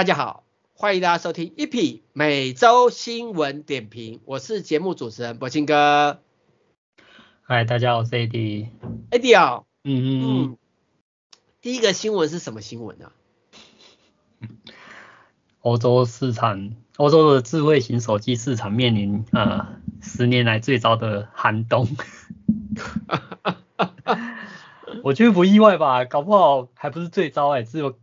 [0.00, 6.22] 哎，大家好，欢迎大家收听一匹每周新闻点评，我是节目主持人柏青哥。
[7.42, 8.70] 嗨，大家好，我是 AD。
[9.10, 10.56] AD 啊，嗯嗯嗯，
[11.60, 13.12] 第一个新闻是什么新闻呢？
[15.60, 19.66] 欧洲市场，欧洲的智慧型手机市场面临呃
[20.00, 21.86] 十年来最糟的寒冬。
[25.04, 27.98] 我觉得不意外吧，搞不好还不是最糟哎、欸，只有。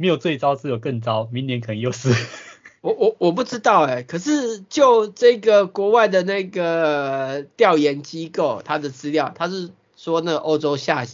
[0.00, 1.28] 没有最糟，只有更糟。
[1.32, 2.10] 明年可能又是
[2.80, 11.04] 我我我不知道哎、欸，可是就这个国外的那个调研机构，它的资料，它是说那欧洲下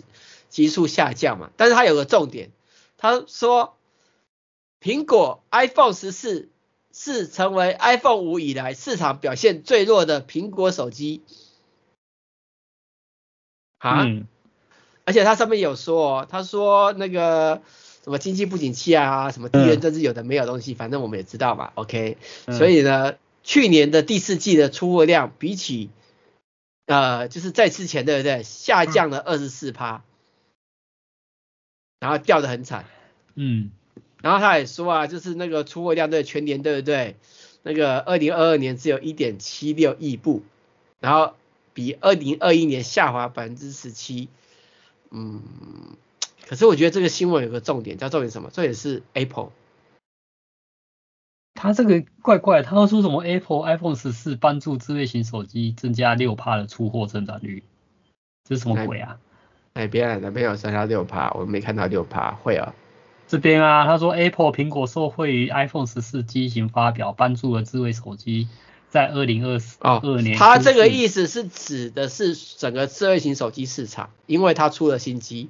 [0.51, 2.51] 急速下降嘛，但是它有个重点，
[2.99, 3.75] 他说
[4.83, 6.51] 苹果 iPhone 十四
[6.93, 11.23] 是成为 iPhone 五以来市场表现最弱的苹果手机
[13.79, 14.29] 啊，嗯、
[15.07, 17.63] 而且它上面有说哦，他说那个。
[18.05, 21.73] 什么经济不景气啊，什么地缘政治有的没有东西，嗯、反正我们也知道嘛。
[21.75, 25.89] OK，、嗯、所以呢，去年的第四季的出货量比起
[26.85, 30.05] 呃，就是在之前对不对，下降了二十四趴，
[31.99, 32.85] 然后掉得很惨。
[33.37, 33.71] 嗯，
[34.21, 37.17] 然后他也说啊，就是那个出货量对全年对不对，
[37.63, 40.43] 那个二零二二年只有一点七六亿部，
[41.01, 41.33] 然后
[41.73, 44.29] 比二零二一年下滑百分之十七。
[45.11, 45.43] 嗯。
[46.47, 48.51] 可是我觉得这个新闻有个重点，叫重点什么？
[48.51, 49.51] 重点是 Apple。
[51.55, 57.63] 他这个怪怪，他说什么 Apple iPhone 十四帮助智慧型手机增加六趴的出货增长率，
[58.45, 59.19] 这是什么鬼啊？
[59.73, 62.75] 哎，别人男朋友增加六趴，我没看到六趴，会啊。
[63.27, 68.49] 这边啊，他说 Apple 苹果受惠于 iPhone 十四机型发表，帮助了智慧手机
[68.91, 70.37] 在二零二二年。
[70.37, 75.49] 他这个意思是指的是整个智慧型手机市场，因为他出了新机。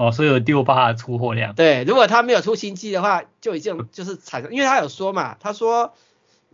[0.00, 1.54] 哦，所以有六八的出货量。
[1.54, 5.92] 对，如果他没有出新机的话，就已经就是产生，因为他有说嘛，他说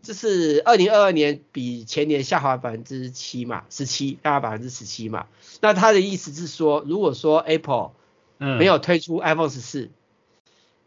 [0.02, 5.26] 就是二零二二年比前年下滑百分之七嘛，十七，下滑百分之十七嘛。
[5.60, 7.92] 那他的意思是说，如果说 Apple
[8.38, 9.90] 没有推出 iPhone 十四，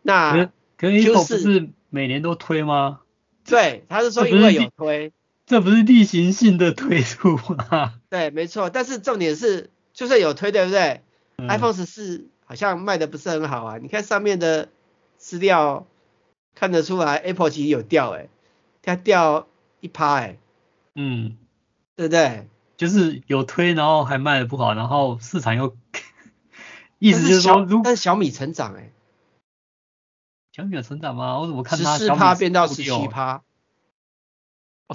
[0.02, 3.00] 那可是 Apple 不是每年都推吗？
[3.46, 5.14] 对，他是说因为有推，
[5.46, 7.94] 这不是例行性的推出吗？
[8.12, 11.03] 对，没错，但是重点是，就算有推，对不对？
[11.38, 12.28] 嗯、iPhone 十四。
[12.50, 13.78] 好像卖的不是很好啊！
[13.78, 14.70] 你看上面的
[15.18, 15.86] 资料
[16.56, 18.30] 看得出来，Apple 其实有掉哎、欸，
[18.82, 19.48] 它掉
[19.82, 20.40] 一趴哎，
[20.96, 21.38] 嗯，
[21.96, 22.48] 对不对？
[22.76, 25.78] 就是有推，然后还卖的不好，然后市场又，
[26.98, 28.94] 意思就是说，但是小米成长哎、欸，
[30.52, 31.38] 小米有成长吗？
[31.40, 33.44] 我怎么看它十四趴变到十七趴，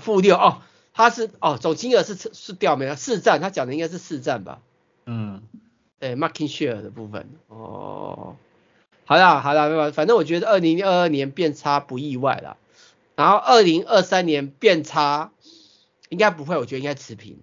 [0.01, 4.61] 负六哦，它是哦总金额是是掉没了，市占，他讲的应该是市占吧？
[5.07, 5.41] 嗯。
[6.05, 8.37] 对，Marking share 的部分哦，
[9.07, 12.59] 好啦好啦，反正我觉得二零二二年变差不意外啦，
[13.17, 15.33] 然后二零二三年变差
[16.11, 17.39] 应该不会，我觉得应该持平。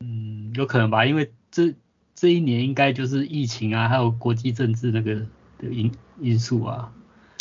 [0.00, 1.74] 嗯，有可能吧，因为这
[2.14, 5.16] 这一年应该就是疫情啊，还有国际政治那个
[5.58, 6.90] 的因因素啊。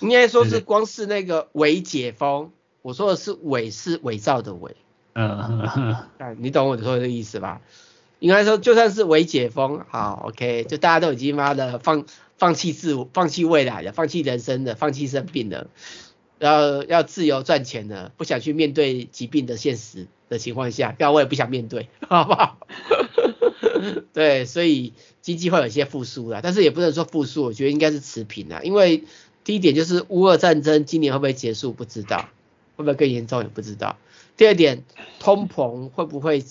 [0.01, 2.51] 应该说是光是那个伪解封，
[2.81, 4.75] 我说的是伪是伪造的伪。
[5.13, 6.06] 嗯，
[6.38, 7.62] 你懂我说的意思吧？
[8.23, 12.06] 应该说，就算是微解封，好，OK，就大家都已经妈的放
[12.38, 15.67] 放弃自我、放弃未来了，放弃人生的，放弃生病了，
[16.39, 22.59] 然后要自由赚钱了，不想去面对疾病的现实的情况下，刚好我也不想面对， 好不好？
[24.13, 29.03] 对，所以经济会有一些复苏啦，但是也不能说复苏，我觉得应该是持平啦，因为
[29.44, 32.30] 第一点就是乌俄战争今年会不会结束不知道，
[32.77, 33.97] 会不会更严重也不知道。
[34.38, 34.86] 第二点，
[35.19, 36.42] 通膨会不会？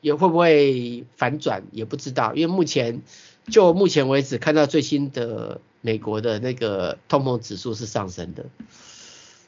[0.00, 3.02] 也会不会反转也不知道，因为目前
[3.48, 8.46] 就目前为止看到最新的美国的那个通膨指数是上升的，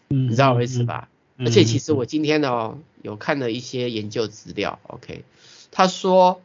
[0.08, 1.08] 嗯，你知道我意思吧？
[1.36, 5.24] 嗯、而且其实我今天呢、哦、有看了一些研究资料，OK，
[5.70, 6.40] 他说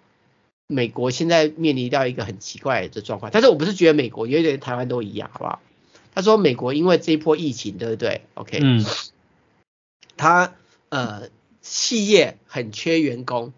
[0.68, 5.62] 美国现在面临到一个很奇怪的状况，但是我不是觉得美国，有点台湾都一样，好不好？
[6.13, 8.86] 他说美国因为这一波疫情，对不对？OK，嗯，
[10.15, 10.53] 他
[10.89, 11.29] 呃
[11.62, 13.51] 企业很缺员工。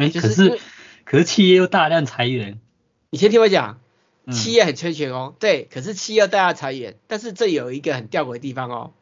[0.00, 0.58] 哎，可是
[1.04, 2.58] 可是企业又大量裁员，
[3.10, 3.78] 你先听我讲，
[4.32, 8.94] 企业很缺员工，对，可是企业大量裁员，但是这有一个很吊诡的地方哦，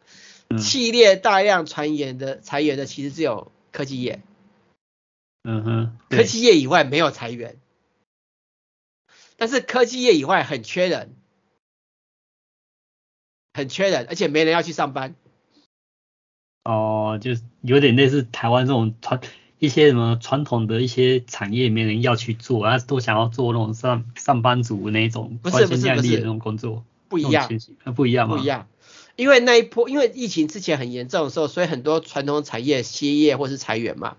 [0.48, 0.58] 嗯。
[0.58, 4.20] 企业大量传言的裁员的其实只有科技业，
[5.44, 7.58] 嗯哼，科技业以外没有裁员，
[9.36, 11.14] 但是科技业以外很缺人，
[13.54, 15.14] 很缺人，而且没人要去上班，
[16.64, 19.20] 哦，就是有点类似台湾这种传。
[19.58, 26.84] 一些什么传统的一些产业没人要去做，啊，都想要做那种上上班族那种光鲜亮丽的那种工作。
[27.08, 27.48] 不一样，
[27.96, 28.36] 不一样吗？
[28.36, 28.66] 不一样，
[29.16, 34.16] 因为那一波，因为疫情之前很严重的时候，所以很多传统产业歇业或是裁员嘛。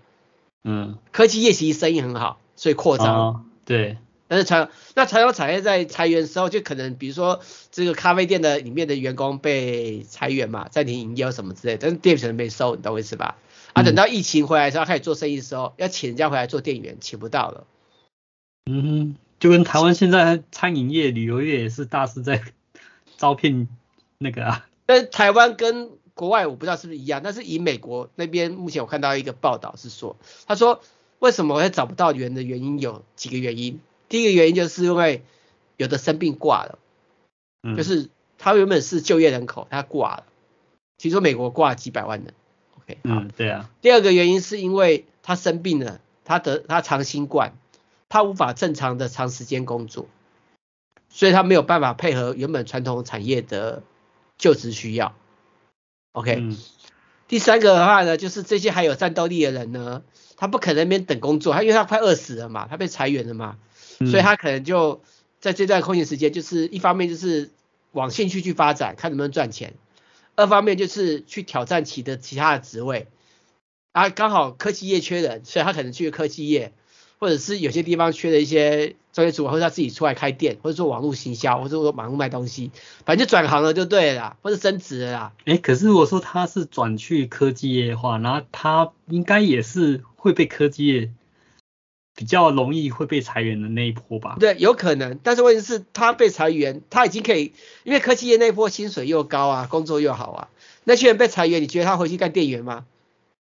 [0.64, 0.98] 嗯。
[1.12, 3.16] 科技业其实生意很好，所以扩张。
[3.16, 3.96] 哦，对。
[4.30, 7.40] 但是传那传统产业在裁员的时候，就可能比如说
[7.72, 13.38] 这个咖啡店的里面的员工被裁员嘛，暂停营业什么之类的，但是店可能没收，你懂我意思吧？
[13.72, 17.66] 啊，等到疫情回来的时候，开始做生意的时候，要请人家回来做店员，请不到了。
[18.70, 22.40] 嗯，就跟台湾现在餐饮业、旅游业也是大肆在
[23.16, 23.66] 招聘
[24.18, 24.68] 那个啊。
[24.86, 30.16] 但是台湾跟国外我不知道是不是一样，但是以美国那边目前我看到一个报道是说，
[30.46, 30.80] 他说
[31.18, 33.80] 为什么会找不到人的原因有几个原因。
[34.10, 35.24] 第一个原因就是因为
[35.78, 36.78] 有的生病挂了，
[37.62, 40.24] 嗯，就是他原本是就业人口，他挂了。
[40.98, 42.34] 听说美国挂了几百万人
[42.78, 43.70] ，OK，嗯，对啊。
[43.80, 47.54] 第二个原因是因为他生病了，他得他长新冠，
[48.08, 50.08] 他无法正常的长时间工作，
[51.08, 53.82] 所以他没有办法配合原本传统产业的
[54.36, 55.14] 就职需要
[56.12, 56.58] ，OK，嗯。
[57.28, 60.02] 第三个的话呢，就是这些还有战斗力的人呢，
[60.36, 63.56] 他不可能那边等工作，他因为他快饿死了嘛，他被裁员了嘛。
[64.06, 65.02] 所以他可能就
[65.40, 67.50] 在这段空闲时间，就是一方面就是
[67.92, 69.72] 往兴趣去发展，看能不能赚钱；
[70.36, 73.08] 二方面就是去挑战其的其他的职位。
[73.92, 76.72] 啊，刚好科技业缺人，所以他可能去科技业，
[77.18, 82.70] 或者是有些地方缺了一些专业主管，或者他自己出来开店，或者做网络行销，或者说网络卖东西，
[83.04, 85.32] 反正就转行了就对了，或者升职了啦。
[85.44, 91.10] 哎，可是如果说他是转去科技业的话，那他应该也是会被科技业。
[92.20, 94.36] 比较容易会被裁员的那一波吧？
[94.38, 100.48] 对，有可能，但是问题是，他被裁员，他已经可以，因为科技业那一波薪水又高啊，工作又好啊，
[100.84, 102.84] 那些人被裁员，你觉得他回去干店员吗？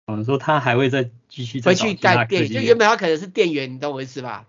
[0.08, 4.48] 嗯，说他还会再继续回去干店员，就原本他可能是店员，你懂我意思吧？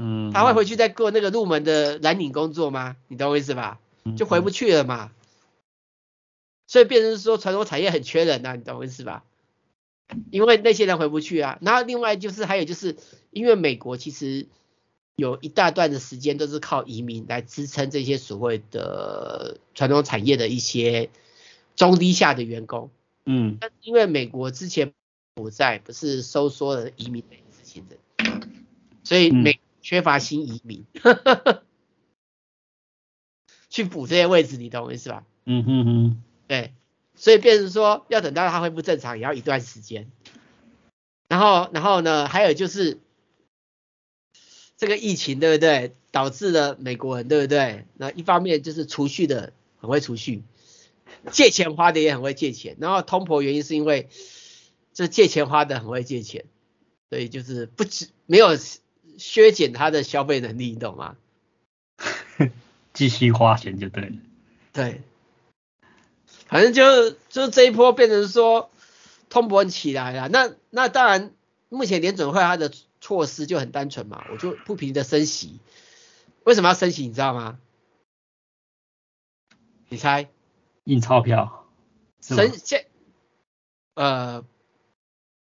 [0.00, 2.96] 嗯，他会回去再过那个入门的蓝领工作吗？
[3.08, 3.78] 你懂我意思吧？
[4.16, 5.10] 就回不去了嘛。
[6.66, 9.22] 所以变成说传统产业很缺人啊，你懂我意思吧？
[10.30, 12.96] 因为那些人回不去啊，然后另外就是还有就是，
[13.30, 14.46] 因为美国其实
[15.16, 21.10] 有一大段的时间都是靠移民来支撑这些所谓的传统产业的一些
[21.76, 22.90] 中低下的员工，
[23.24, 24.92] 嗯，但因为美国之前
[25.34, 27.96] 不在不是收缩了移民的事情的，
[29.04, 31.62] 所以美缺乏新移民，嗯、
[33.70, 35.24] 去补这些位置，你懂我意思吧？
[35.44, 36.72] 嗯哼哼，对。
[37.20, 40.10] 所以变成说，要等到它恢复正常，也要一段时间。
[41.28, 42.98] 然后，然后呢，还有就是
[44.78, 45.94] 这个疫情，对不对？
[46.12, 47.84] 导致了美国人，对不对？
[47.98, 50.42] 那一方面就是储蓄的很会储蓄，
[51.30, 52.78] 借钱花的也很会借钱。
[52.80, 54.08] 然后通膨原因是因为
[54.94, 56.46] 这借钱花的很会借钱，
[57.10, 58.56] 所以就是不止没有
[59.18, 61.18] 削减他的消费能力，你懂吗？
[62.94, 64.16] 继续花钱就对了。
[64.72, 65.02] 对。
[66.50, 68.70] 反正就就这一波变成说
[69.28, 71.32] 通膨起来了，那那当然
[71.68, 75.60] 目前联准会它的措施就很单纯嘛，我就不停的升息，
[76.42, 77.60] 为什么要升息你知道吗？
[79.88, 80.28] 你猜？
[80.82, 81.68] 印钞票。
[82.20, 82.86] 升现
[83.94, 84.44] 呃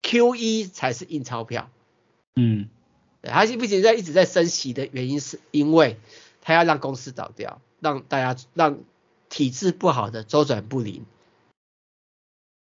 [0.02, 1.68] QE 才是印钞票。
[2.36, 2.68] 嗯，
[3.22, 5.98] 它是不仅在一直在升息的原因是因为
[6.40, 8.78] 他要让公司倒掉，让大家让。
[9.32, 11.06] 体质不好的周转不灵，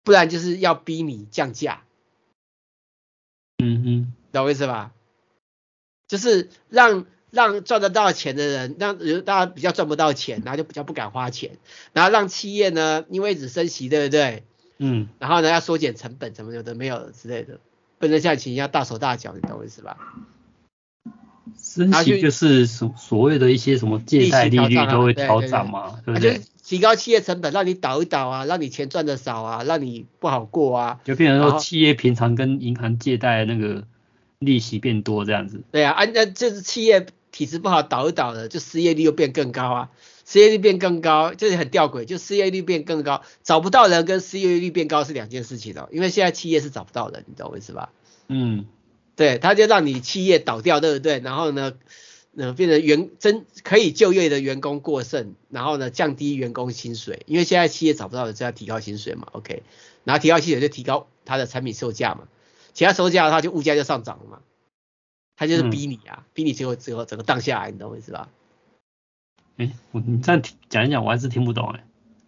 [0.03, 1.81] 不然就是要逼你降价。
[3.57, 4.93] 嗯哼，懂我意思吧？
[6.07, 11.57] 就是让让赚得到钱的人，让大家比较赚不到钱，然后就比较不敢花钱，
[11.91, 14.43] 然后让企业呢，因为只升息，对不对？
[14.77, 15.09] 嗯。
[15.17, 17.59] 然后呢，要缩减成本，怎么有的没有之类的，
[17.97, 19.97] 不能像以前一样大手大脚，你懂我意思吧？
[21.57, 26.35] 升息就是所所谓的一些什么借贷利率都会调涨嘛，对不对？
[26.35, 30.99] 就是提高企业成本，让你倒一倒啊，让你钱赚的少啊，让你不好过啊。
[31.03, 33.83] 就变成说企业平常跟银行借贷那个
[34.39, 35.61] 利息变多这样子。
[35.71, 39.89] 对啊，啊那就是企业体质不好倒一倒的，就失业率又变更高啊，
[40.25, 47.89] 失业率变更高，就是很吊诡，就失业率变更高，找不到人跟失业率变高是两件事情哦，因为现在企业是找不到人，你懂我意思吧？
[48.29, 48.65] 嗯。
[49.15, 51.19] 对，他就让你企业倒掉，对不对？
[51.19, 51.73] 然后呢，
[52.35, 59.63] 呃，变成员真可以就业的员工过剩，然后呢，降低员工薪水，因为现在企业找不到人，就要提高薪水嘛，OK？
[60.03, 62.27] 然后提高薪水就提高它的产品售价嘛，
[62.73, 64.41] 其他售价的话就物价就上涨了嘛，
[65.35, 68.29] 他就是逼你啊，嗯、逼你最后最后整个荡下来，你懂我意思吧？
[69.57, 71.85] 哎，我你这样讲一讲，我还是听不懂哎。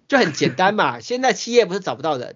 [0.07, 2.35] 就很简单嘛，现在企业不是找不到人，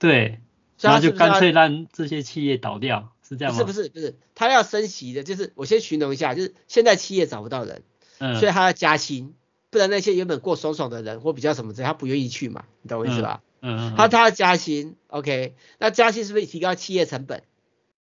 [0.00, 0.40] 对，
[0.80, 3.12] 然后就干脆让这些企业倒掉。
[3.28, 3.62] 是这样吗？
[3.64, 7.82] 不是不是不是，他要升息的，就是我先形容一下，就是现在企业找不到人，
[8.18, 9.34] 嗯，所以他要加薪，
[9.70, 13.42] 不然那些原本过爽爽的人或比较什么的，他不愿意去嘛，你懂我意思吧？
[13.60, 13.94] 嗯嗯。
[13.96, 17.42] 他他要加薪，OK，那加薪是不是提高企业成本？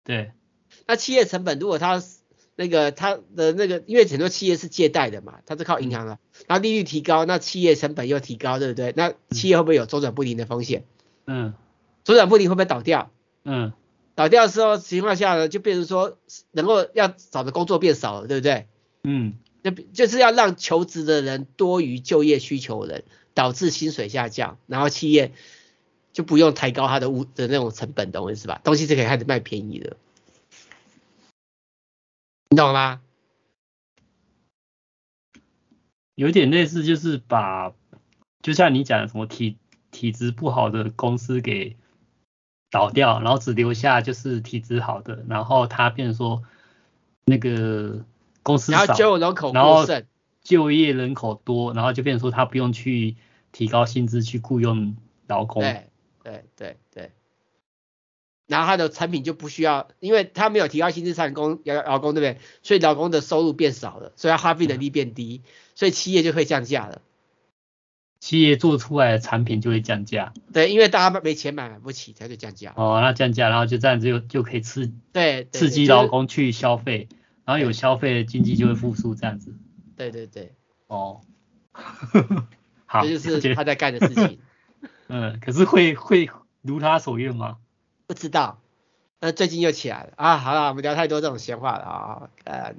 [0.03, 0.31] 对。
[0.85, 2.03] 那企业成本如果他
[2.55, 8.93] 那个他的那个，因为很多企业是借贷的嘛，他是靠银行的，然后利率提高，那企业成本又提高，对不对？
[8.97, 10.83] 那企业会不会有周转不灵的风险？
[11.25, 11.53] 嗯。
[12.03, 13.11] 周转不灵会不会倒掉？
[13.45, 13.71] 嗯。
[14.15, 16.17] 倒掉的时候情况下呢，就变成说
[16.51, 18.67] 能够要找的工作变少了，对不对？
[19.03, 19.35] 嗯。
[19.63, 23.03] 就就是要让求职的人多于就业需求的人，
[23.33, 25.31] 导致薪水下降，然后企业
[26.11, 28.59] 就不用抬高它的物的那种成本，懂我意思吧？
[28.65, 29.95] 东西是可以开始卖便宜的，
[32.49, 33.01] 你懂了吗？
[36.15, 37.73] 有点类似，就是把
[38.41, 39.57] 就像你讲的什么体
[39.91, 41.77] 体质不好的公司给
[42.73, 46.43] 倒掉，然后只留下就是体质好的，然后他变成说
[47.23, 48.03] 那个。
[48.45, 50.05] 公司少，然后就人口过剩，
[50.41, 53.15] 就业人口多，然后就变成说他不用去
[53.53, 55.61] 提高薪资去雇佣劳工。
[55.61, 55.87] 对
[56.21, 57.11] 对对对。
[58.47, 62.43] 然后他的产品就不需要，因为他没有提高薪资产工劳劳工，对不对？
[62.63, 67.01] 所以劳工的收入变少了，所以他花费能力变低，嗯、所以企业就会降价了。
[68.23, 70.31] 企业做出来的产品就会降价。
[70.53, 72.71] 对，因为大家没钱买，买不起，才就降价。
[72.77, 77.09] 哦，那降价，然后就这样子就就可以刺对，对，刺激劳工去消费。
[77.43, 79.53] 然后有消费，经济就会复苏，这样子。
[79.97, 80.53] 对对对。
[80.87, 81.19] 哦。
[82.85, 84.39] 好，这就是他在干的事情。
[85.09, 86.29] 嗯，可是会会
[86.61, 87.57] 如他所愿吗？
[88.07, 88.61] 不知道。
[89.19, 90.37] 那最近又起来了啊！
[90.37, 92.29] 好了，我们聊太多这种闲话了啊。
[92.45, 92.77] 嗯。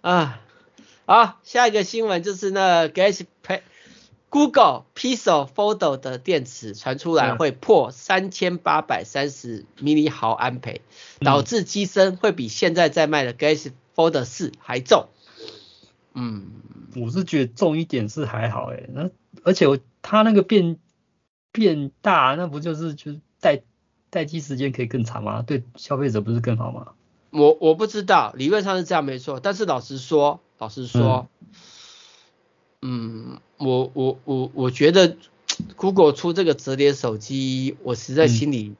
[0.00, 0.40] 啊。
[1.06, 3.26] 好，下一个新闻就是那 Galaxy
[4.28, 9.64] Google Pixel Fold 的电池传出来会破三千八百三十
[10.10, 10.82] 毫毫安培，
[11.20, 15.08] 导致机身会比现在在卖的 Galaxy Fold 四还重。
[16.12, 16.50] 嗯，
[16.96, 19.08] 我是觉得重一点是还好诶，那
[19.44, 20.76] 而且我它那个变
[21.52, 23.62] 变大，那不就是就是待
[24.10, 25.42] 待机时间可以更长吗？
[25.42, 26.88] 对消费者不是更好吗？
[27.30, 31.28] 我我不知道，理论上是这样没错，但是老实说，老实说。
[31.30, 31.56] 嗯
[32.88, 35.16] 嗯，我我我我觉得
[35.74, 38.76] Google 出这个折叠手机，我实在心里，嗯、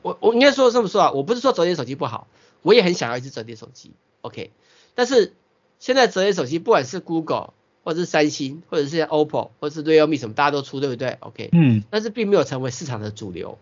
[0.00, 2.26] 我我应该说这么说啊，我不是说折叠手机不好，
[2.62, 4.50] 我也很想要一只折叠手机，OK，
[4.94, 5.34] 但是
[5.78, 13.58] 现在折叠手机不管是 Google 或者是三星或者是 OPPO 或者是 Realme 什么，大家都出，对不对？OK，嗯，但是并没有成为市场的主流，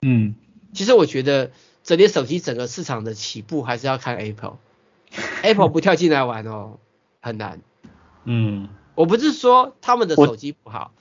[0.00, 0.34] 嗯，
[0.72, 1.50] 其实我觉得
[1.84, 6.78] 折叠手机整个市场的起步还是要看 Apple，Apple 不跳进来玩哦，
[7.20, 7.60] 很难。
[8.24, 10.92] 嗯，我不是说他们的手机不好，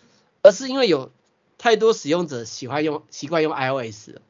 [0.41, 1.11] 而是因为有
[1.57, 4.21] 太多使用者喜欢用习惯用 iOS 了。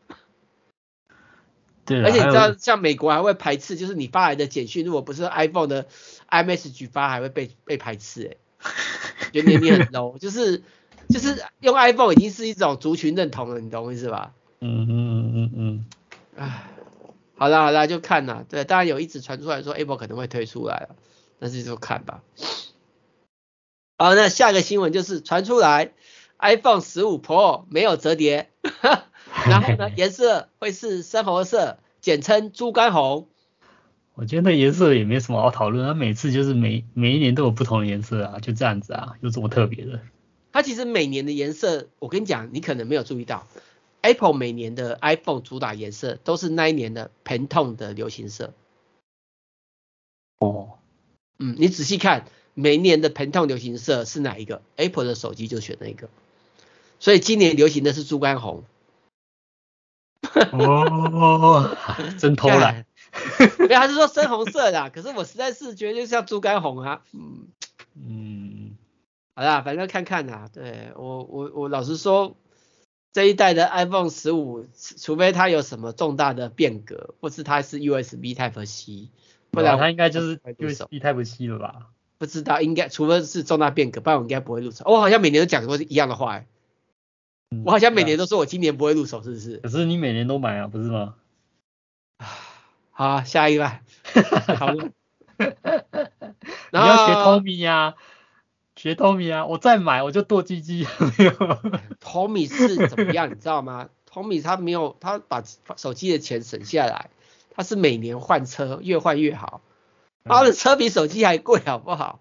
[1.85, 5.87] 对，而且你知道，像美国还会排斥，就是你发来的简讯，如果不是 iPhone 的
[6.29, 8.27] iMessage 发，还会被被排斥。
[8.27, 8.37] 哎，
[9.31, 10.63] 觉得你很 low，就是
[11.07, 14.33] 就是用 iPhone 已经是一种族群认同了，你懂我意思吧？
[14.59, 15.85] 嗯嗯嗯嗯嗯。
[16.35, 16.71] 唉，
[17.37, 18.43] 好啦好啦，就看啦。
[18.49, 20.95] 对，当然有一直传出来说 Apple 可能会推出来了，
[21.39, 22.21] 但是就看吧。
[23.99, 25.91] 好，那下个新闻就是传出来
[26.37, 28.51] ，iPhone 十五 Pro 没有折叠，
[29.47, 33.27] 然后呢， 颜色会是深红色，简称猪肝红。
[34.13, 39.99] 我觉得那颜色也没什么好讨论，它每次就是每每一年都有不同的颜色啊，就这样子啊，有什么特别的？
[40.51, 43.47] 它其实每年的颜色，我跟你讲，你可能没有注意到
[44.01, 48.53] ，Apple 每年的 iPhone 主打颜色都是那一年的 Pantone 的流行色。
[50.37, 50.77] 哦，
[51.39, 52.25] 嗯，你仔细看。
[52.59, 56.09] 每年的 Pantone 流行色是哪一个？Apple 的手机就选那个，
[56.99, 58.63] 所以今年流行的是猪肝红。
[60.53, 61.77] 哦，
[62.17, 62.87] 真偷懒。
[63.59, 67.03] 没有，他是说深红色的， 可是我实在是觉得就像猪肝红啊。
[67.13, 67.47] 嗯
[67.93, 68.75] 嗯，
[69.35, 70.49] 好啦，反正看看啦。
[70.51, 72.35] 对我我我老实说，
[73.13, 74.65] 这一代的 iPhone 十五，
[74.97, 79.09] 除非它有什么重大的变革，或是它是 USB Type C，
[79.51, 81.89] 不然它应该就是 USB Type C 了吧？
[82.17, 84.83] 不知道，应该除非是重大变革，不然我应该不会入手。
[84.87, 86.43] 我好像每年都讲过一样的话，
[87.65, 89.57] 我好像每年都说我今年不会入手，是不是？
[89.57, 91.15] 可是你每年都买啊，不是吗？
[92.91, 93.67] 好、啊，下一个。
[94.57, 94.73] 好。
[96.71, 97.93] 你要学 Tommy 呀，
[98.75, 100.83] 学 Tommy 啊，我再买我就剁鸡鸡。
[102.01, 105.43] Tommy 是怎么样，你知道吗？Tommy 他没有，他把
[105.75, 107.11] 手机的钱省下来，
[107.51, 109.61] 他是每年换车，越换越好。
[110.27, 112.19] 他的车比手机还贵，好不好？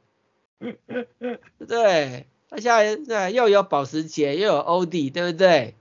[1.68, 5.74] 对，他现在又有保时捷，又有欧迪，对不对？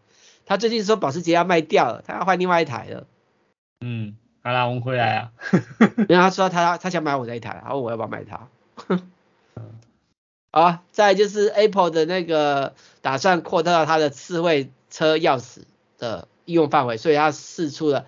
[0.45, 3.07] 他最近说保时捷要卖掉了，他要换另外一台了。
[3.81, 5.31] 嗯，好啦，我们回来啊。
[6.09, 8.49] 然后他说他他想买我这一台，然后我要不要买他？
[10.51, 15.63] 啊，再来就是 Apple 的那个打算扩大到它的智慧车钥匙
[15.97, 18.05] 的应用范围，所以它试出了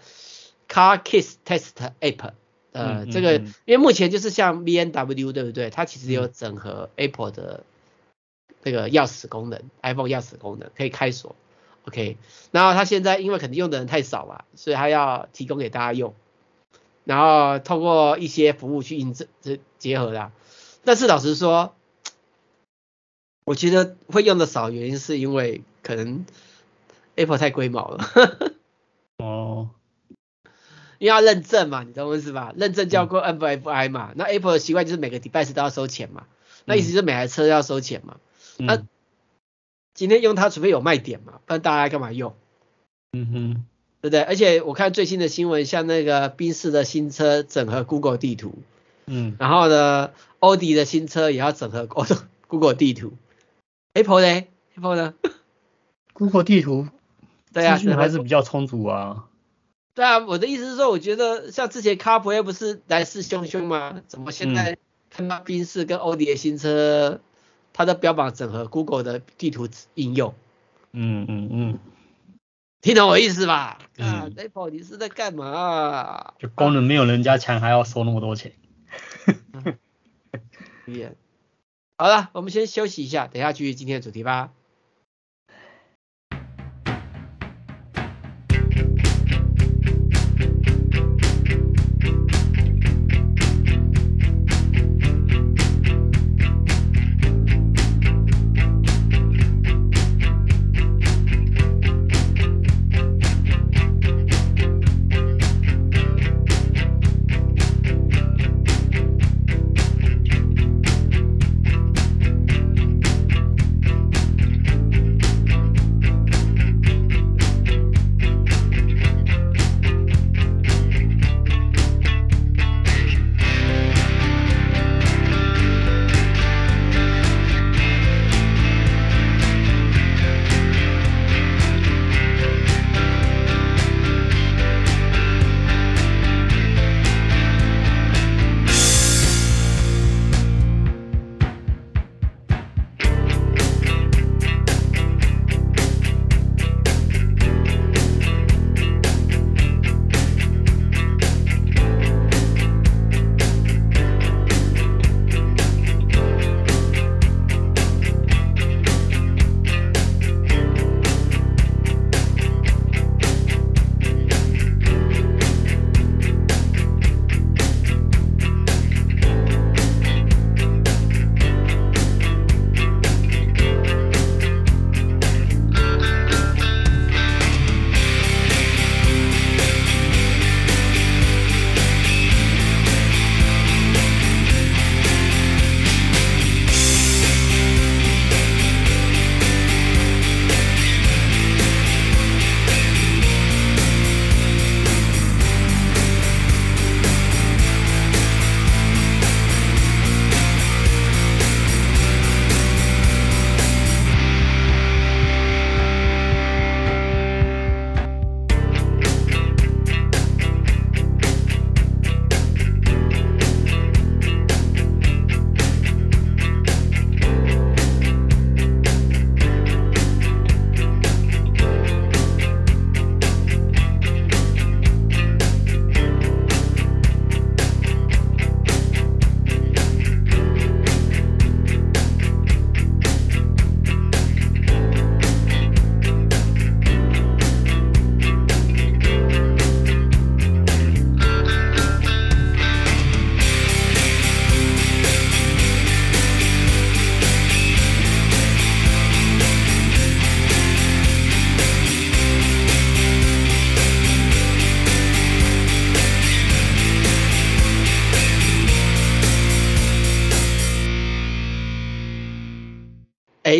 [0.69, 2.31] Car Keys Test App。
[2.77, 5.71] 呃，嗯、这个、嗯、因为目前就是像 B N W 对不对？
[5.71, 7.63] 它其实有整合 Apple 的
[8.61, 11.35] 那个钥匙功能、嗯、，iPhone 钥匙功能可以开锁。
[11.85, 12.17] OK，
[12.51, 16.13] 然后它现在因为可能用的人太少嘛，所以它要提供给大家用，
[17.03, 20.31] 然后透过一些服务去印证这结合啦。
[20.83, 21.73] 但是老实说，
[23.43, 26.25] 我觉得会用的少，原因是因为可能
[27.15, 28.05] Apple 太龟毛了。
[29.17, 29.69] 哦。
[30.99, 32.53] 因为要认证嘛，你懂我意思吧？
[32.55, 34.09] 认证叫过 MFI 嘛。
[34.11, 36.23] 嗯、那 Apple 的习惯就是每个 device 都要收钱嘛。
[36.65, 38.17] 那意思就是每台车都要收钱嘛。
[38.57, 38.83] 嗯、那
[39.93, 42.35] 今天用它，除非有卖点嘛，不然大家干嘛用？
[43.13, 43.65] 嗯哼，
[44.01, 44.21] 对不对？
[44.21, 48.59] 而且我看最新的新闻，像那个宾士的新车整合 Google 地图，
[49.05, 51.87] 嗯，然后呢，欧迪的新车也要整合
[52.47, 53.13] Google 地图。
[53.93, 55.13] Apple 呢？Apple 呢？
[56.13, 56.87] Google 地图，
[57.53, 59.26] 对啊，资讯还是比较充足啊。
[59.97, 63.99] 对啊，我的意思是说，我觉得像之前 CarPlay 不是来势汹汹吗？
[64.07, 64.77] 怎么现在
[65.09, 67.19] 看到宾士跟欧迪的新车，嗯、
[67.73, 70.35] 它的标榜整合 Google 的地图应用？
[70.91, 71.79] 嗯嗯嗯，
[72.79, 73.79] 听懂我意思吧？
[73.97, 76.35] 嗯、啊，Apple 你是在干嘛？
[76.37, 78.53] 就功能没有人家强，还要收那么多钱。
[81.97, 84.51] 好了，我们先休息一下，等一下继续今天的主题吧。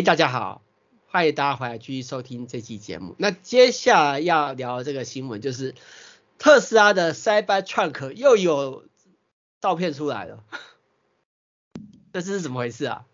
[0.08, 0.62] 大家好，
[1.08, 3.14] 欢迎大家回来继续收听这期节目。
[3.18, 5.74] 那接下来要聊这个新闻，就是
[6.38, 8.86] 特斯拉的 Cybertruck 又有
[9.60, 10.42] 照片出来了，
[12.14, 13.04] 这是怎么回事啊？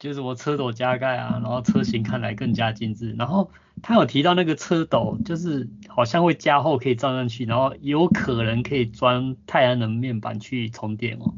[0.00, 3.14] 就是我车斗加盖啊，然后车型看来更加精致。
[3.16, 11.32] 然后他有提到那个车斗，就是好像会加厚可以装上去，然后有可能可以装太阳能面板去充电哦。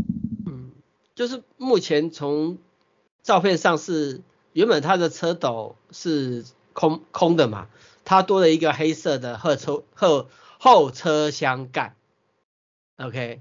[0.47, 0.71] 嗯，
[1.15, 2.57] 就是目前从
[3.23, 4.23] 照片上是
[4.53, 7.69] 原本它的车斗是空空的嘛，
[8.05, 11.95] 它多了一个黑色的后车后后车厢盖
[12.97, 13.41] ，OK，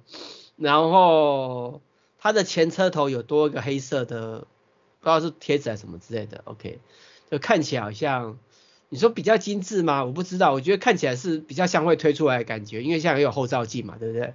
[0.56, 1.82] 然后
[2.18, 4.40] 它的前车头有多一个黑色的，
[5.00, 6.80] 不知道是贴纸还是什么之类的，OK，
[7.32, 8.38] 就看起来好像
[8.90, 10.04] 你说比较精致吗？
[10.06, 14.34] 我不知道，我觉得看起来是比较像会推出来的感觉，因为像也有后照镜嘛，对不对？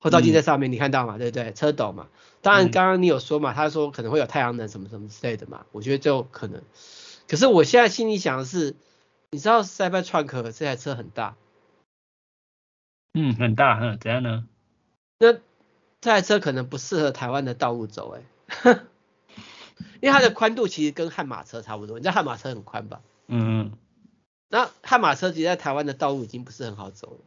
[0.00, 1.16] 后照镜在上面，你看到嘛？
[1.16, 1.52] 嗯、对不对？
[1.52, 2.08] 车斗嘛。
[2.42, 5.64] 当然，刚刚你有说嘛，他说可能会有太阳能什么什么之类的嘛。
[5.72, 6.62] 我觉得就可能。
[7.28, 8.74] 可是我现在心里想的是，
[9.30, 11.36] 你知道 Cybertruck 这台车很大。
[13.14, 14.46] 嗯，很大，嗯，怎样呢？
[15.18, 15.40] 那这
[16.00, 18.22] 台车可能不适合台湾的道路走，哎，
[20.02, 21.98] 因为它的宽度其实跟悍马车差不多。
[21.98, 23.00] 你知道悍马车很宽吧？
[23.28, 23.78] 嗯嗯。
[24.48, 27.18] 那悍马车其实在台湾的道路已经不是很好走了。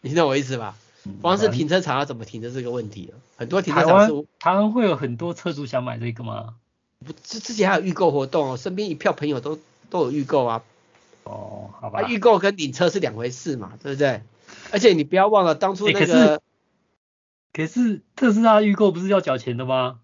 [0.00, 0.76] 你懂我意思吧？
[1.20, 3.18] 光是停车场要怎么停的这个问题了。
[3.36, 6.54] 很多停车场是台湾会有很多车主想买这个吗？
[7.04, 9.58] 不，之之前还有预购活动哦，身边一票朋友都
[9.90, 10.62] 都有预购啊。
[11.24, 12.02] 哦，好吧。
[12.08, 14.22] 预购跟领车是两回事嘛，对不对？
[14.70, 16.00] 而且你不要忘了当初那个。
[16.00, 16.40] 欸、
[17.52, 19.98] 可是，特斯拉预购不是要缴钱的吗？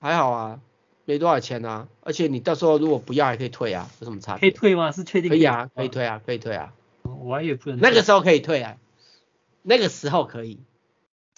[0.00, 0.60] 还好啊，
[1.04, 1.88] 没多少钱啊。
[2.02, 4.40] 而且你到时候如果不要还可以退啊，有什么差别？
[4.40, 4.92] 可以退吗？
[4.92, 5.38] 是确定可以？
[5.38, 6.72] 可以啊，可以退啊，可以退啊。
[7.02, 7.80] 我还以为不能。
[7.80, 8.76] 那个时候可以退啊。
[9.62, 10.60] 那个时候可以，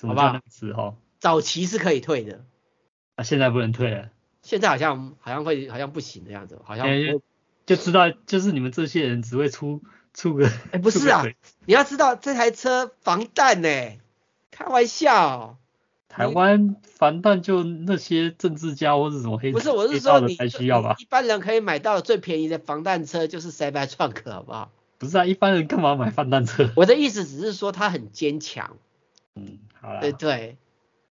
[0.03, 0.33] 好吧？
[0.33, 2.45] 那个时候，早期是可以退的，
[3.17, 4.11] 啊，现在不能退了。
[4.43, 6.87] 现在好像好像会好像不行的样子，好像
[7.67, 9.83] 就知道就是你们这些人只会出
[10.15, 11.25] 出个，哎，不是啊，
[11.67, 13.69] 你要知道这台车防弹呢，
[14.51, 15.59] 开玩笑，
[16.09, 20.97] 台湾防弹就那些政治家或者什么黑不是，我是说你才需要吧？
[20.99, 24.73] 一般人可以买到最便宜的防弹车就是 Cybertruck，好不好？
[25.01, 26.71] 不是啊，一般人干嘛买防弹车？
[26.77, 28.77] 我的意思只是说他很坚强。
[29.35, 30.03] 嗯，好了。
[30.03, 30.59] 对对。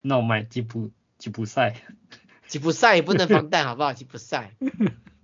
[0.01, 1.81] 那我买吉普吉普赛。
[2.47, 3.93] 吉普赛也不能防弹， 好不好？
[3.93, 4.53] 吉普赛。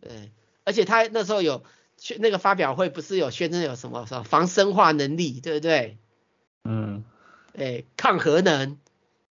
[0.02, 0.32] 对。
[0.64, 1.64] 而且他那时候有
[1.96, 5.98] 去那个发表会，不是有宣称有什么什么防生化能力，对不对？
[6.64, 7.04] 嗯。
[7.56, 8.80] 哎，抗核能，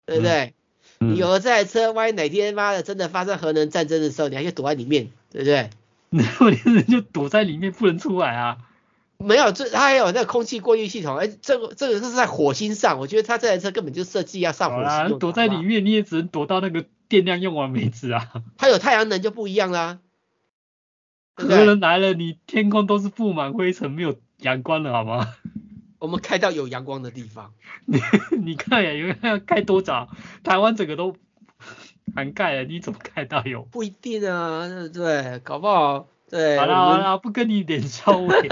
[0.05, 0.53] 对不对？
[0.99, 1.15] 嗯。
[1.15, 5.71] 你有了这台车，万一哪天妈的真的发生核能战争的时候，你还可以躲在里面，对不对？
[6.11, 8.57] 那问题是就躲在里面不能出来啊。
[9.17, 14.89] 没有，这它还有那个空气过滤系统，哎，这个这个是在火星上，我觉得它这台车根本就设计要上火星。
[14.89, 18.31] 啊，躲在里面你也只能躲到那个电量用完为止啊。
[18.57, 19.99] 它有太阳能就不一样啦。
[21.35, 25.33] 核能来了，你天空都是布满灰尘，没有阳光了，好吗？
[25.99, 27.53] 我们开到有阳光的地方。
[27.87, 27.99] 你
[28.37, 30.09] 你看呀，有人要开多早？
[30.43, 31.15] 台湾整个都
[32.13, 33.61] 涵盖了，你怎么开到有？
[33.63, 35.39] 不一定啊，对不对？
[35.39, 36.07] 搞不好。
[36.33, 38.49] 对，好了好了，不跟你脸臭味。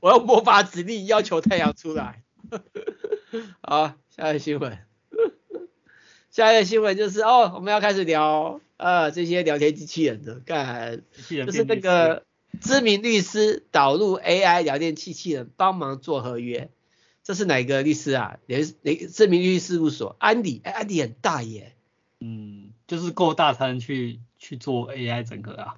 [0.00, 2.22] 我 要魔法指令要求太阳出来。
[3.62, 4.78] 好，下一个新闻。
[6.30, 12.24] 下一个新闻就是哦，我们要开始聊呃这些聊天机器人的，干，就是那个
[12.60, 16.68] 知名律师导入 AI 聊天机器人帮忙做合约。
[17.22, 18.36] 这是哪个律师啊？
[18.44, 20.14] 连哪知名律师事务所？
[20.18, 21.74] 安迪，哎，安迪很大耶。
[22.20, 25.76] 嗯，就是够大才能去去做 AI 整合啊。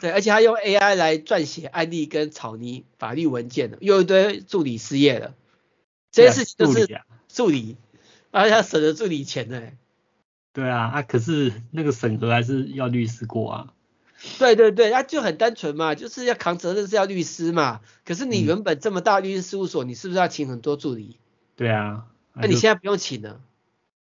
[0.00, 5.34] 对，而且他用 AI 来撰写案例跟草拟法律文件的，又一堆助理失业了，
[6.10, 7.76] 这些事情都是助理，
[8.30, 9.62] 而且他省了助理钱呢。
[10.52, 13.72] 对啊，啊可是那个审核还是要律师过啊。
[14.38, 17.80] 对对对，他就很单纯嘛，就是要扛责任是要律师嘛。
[18.04, 21.18] 可是你原本这么大律师事务所，你是不是要请很多助理？
[21.54, 22.06] 对啊。
[22.32, 23.40] 那你现在不用请了。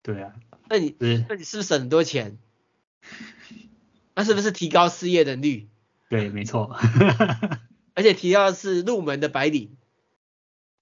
[0.03, 0.33] 对啊。
[0.69, 2.39] 那你那你是不是省很多钱？
[4.17, 5.69] 那是不是提高失业的率？
[6.09, 6.75] 对，没错。
[7.93, 9.77] 而且提到的是入门的白领。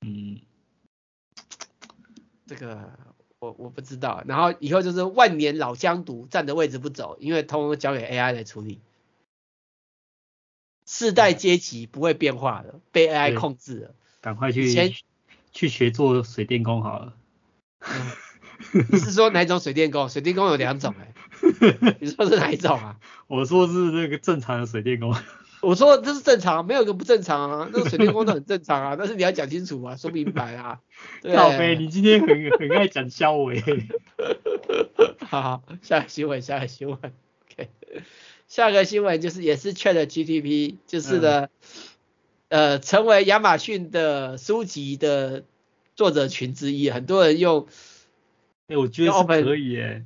[0.02, 0.40] 嗯，
[2.46, 2.92] 这个
[3.40, 4.22] 我我不知道。
[4.26, 8.80] 然后以后就是万年老江独站的位置不走，因为通通交给 AI 来处理。
[10.86, 13.94] 世代阶级不会变化的，被 AI 控制了。
[14.20, 14.92] 赶快去先
[15.50, 17.16] 去学做水电工好了。
[18.90, 20.08] 你是说哪种水电工？
[20.08, 21.13] 水电工有两种哎、欸。
[22.00, 22.96] 你说是哪一种啊？
[23.26, 25.14] 我说是那个正常的水电工。
[25.62, 27.70] 我说这是正常，没有一个不正常啊。
[27.72, 30.80] 那个水电工都很正常啊，但是你要讲清楚啊，说明白啊。
[31.34, 33.62] 靠北，你今天很很爱讲肖伟。
[35.20, 36.98] 好好，下个新闻，下个新闻。
[36.98, 37.70] OK，
[38.46, 41.48] 下个新闻就是也是 ChatGPT，就是呢，
[42.48, 45.44] 嗯、呃，成为亚马逊的书籍的
[45.96, 47.66] 作者群之一，很多人用。
[48.66, 50.04] 哎、欸，我觉得是可以哎。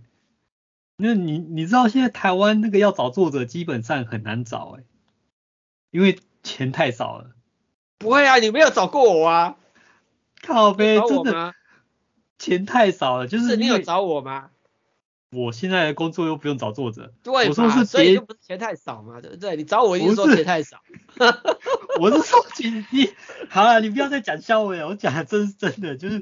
[1.01, 4.83] 那你你知道现在台湾那个要找作者基本上很难找哎，
[5.93, 7.31] 因为钱太少了。
[7.99, 9.57] 不会啊，你没有找过我啊？
[10.43, 11.55] 靠呗，真的
[12.37, 14.51] 钱太少了，就是，是你有找我吗？
[15.31, 19.55] 我现在的工作又不用找作者，对，我说是所以就不是钱太少嘛，对不对？
[19.57, 20.81] 你找我一定说钱太少。
[22.01, 23.11] 我是说你你
[23.51, 26.19] 好了，你不要再讲笑话了，我讲的真是真的，就是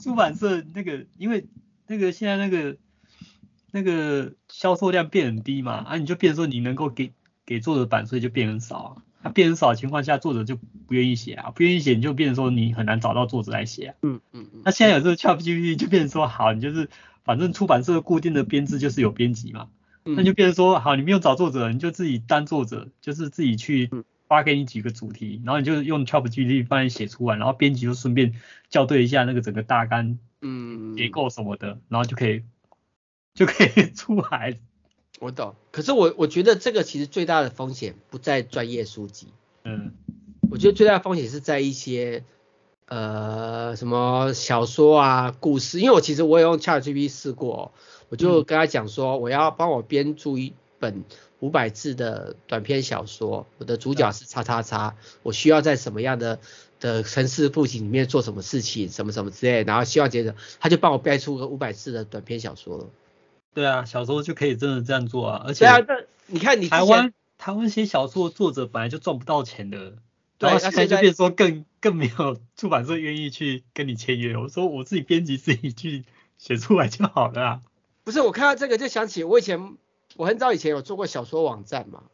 [0.00, 1.48] 出版社那个，因为
[1.86, 2.76] 那个现在那个
[3.72, 7.12] 那个销售量变很低嘛，啊，你就变成说你能够给
[7.46, 13.94] 给作者版税就变很少啊，它变很少的情况下，作者就不愿意写啊，不愿意写你就变成说你很难找到作者来写啊。
[14.02, 14.62] 嗯嗯嗯。
[14.64, 16.88] 那现在有这个 ChatGPT 就变成说好，你就是。
[17.22, 19.68] 反正出版社固定的编制就是有编辑嘛，
[20.06, 23.90] 嗯、那就变成说，好，你没有找作者，你就自己当作者，就是自己去
[24.26, 28.32] 发给你几个主题，然后你就用 ChatGPT 帮你写出来，然后编辑就顺便
[28.70, 32.42] 校对一下那个整个大纲，嗯，结构什么的，然后就可以
[33.40, 34.58] 就可以出来。
[35.18, 39.28] 我懂，可是我我觉得这个其实最大的风险不在专业书籍，
[39.64, 39.92] 嗯，
[40.50, 42.22] 我觉得最大的风险是在一些。
[42.86, 45.78] 呃，什么小说啊，故事？
[45.78, 47.70] 因为我其实我也用 ChatGPT 试过哦，
[48.08, 51.04] 我就跟他讲说，我要帮我编著一本
[51.38, 56.40] 五百字的短篇小说，我的主角是叉叉叉，我需要在什么样的
[56.80, 62.86] 的城市背景里面做什么事情，什么什么之类，然后希望接着他就帮我编出个五百字的短篇小说了。
[63.54, 65.66] 对啊，小说就可以真的这样做啊，而且
[66.26, 69.96] 你看你台湾台湾写小说的作者本来就赚不到钱的。
[70.38, 74.38] 然后现在就变说更更没有出版社愿意去跟你签约。
[74.38, 76.04] 我说我自己编辑自己去
[76.38, 77.60] 写出来就好了啊。
[78.04, 79.76] 不是，我看到这个就想起我以前
[80.16, 82.04] 我很早以前有做过小说网站嘛。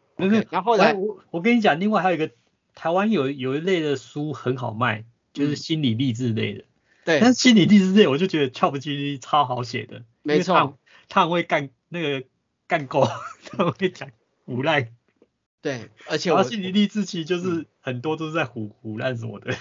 [0.50, 2.32] 然后后来我我跟你讲，另外还有一个
[2.74, 6.64] 台湾有有一类的书很好卖，就是心理励志类的。
[7.04, 7.20] 对。
[7.20, 10.02] 但是心理励志类我就觉得 ChatGPT 超好写的。
[10.24, 10.76] 没错。
[11.08, 12.26] 他很会干那个
[12.66, 13.06] 干够，
[13.50, 14.10] 他会讲
[14.44, 14.92] 无赖。
[15.62, 19.54] 对，而且我心理励志期就是很多都是在唬唬烂什么的。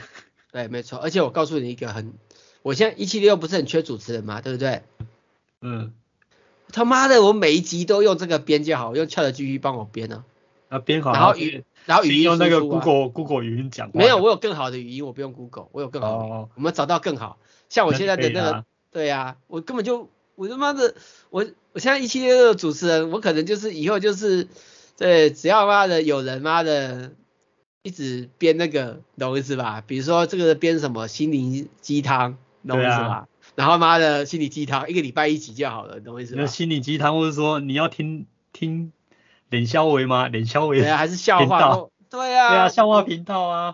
[0.52, 2.14] 对，没错，而且我告诉你一个很，
[2.62, 4.84] 我现在一七六不是很缺主持人嘛，对不对？
[5.62, 5.94] 嗯。
[6.74, 10.26] 他妈的，我每一集都用这个编就好，用 ChatGPT 帮我编呢。
[10.68, 11.14] 啊，编好。
[11.14, 13.92] 然后语，然后语音用那个 Google Google 语音讲。
[13.94, 16.26] 没有，我有更好的语音，我不用 Google，我有更好的。
[16.26, 16.50] 哦。
[16.56, 17.38] 我们找到更好，
[17.70, 20.96] 像我现在的那个，对呀，我根本就，我他妈的，
[21.30, 24.48] 我我现在一七六的主持人，我可能就是以后就是。
[24.98, 27.12] 对，只要妈的有人妈的
[27.84, 29.84] 一直编那个，懂我意思吧？
[29.86, 33.06] 比如说这个编什么心灵鸡汤，懂我意思吧？
[33.06, 36.44] 啊、然后妈的心灵鸡汤一个礼拜一集就好了，懂我意思吧？
[36.44, 38.94] 那心灵鸡汤，或者说你要听听
[39.50, 40.30] 冷肖维吗？
[40.30, 40.80] 冷肖维？
[40.80, 41.90] 对啊，还是笑话？
[42.10, 43.74] 对啊，对啊，笑话频道啊，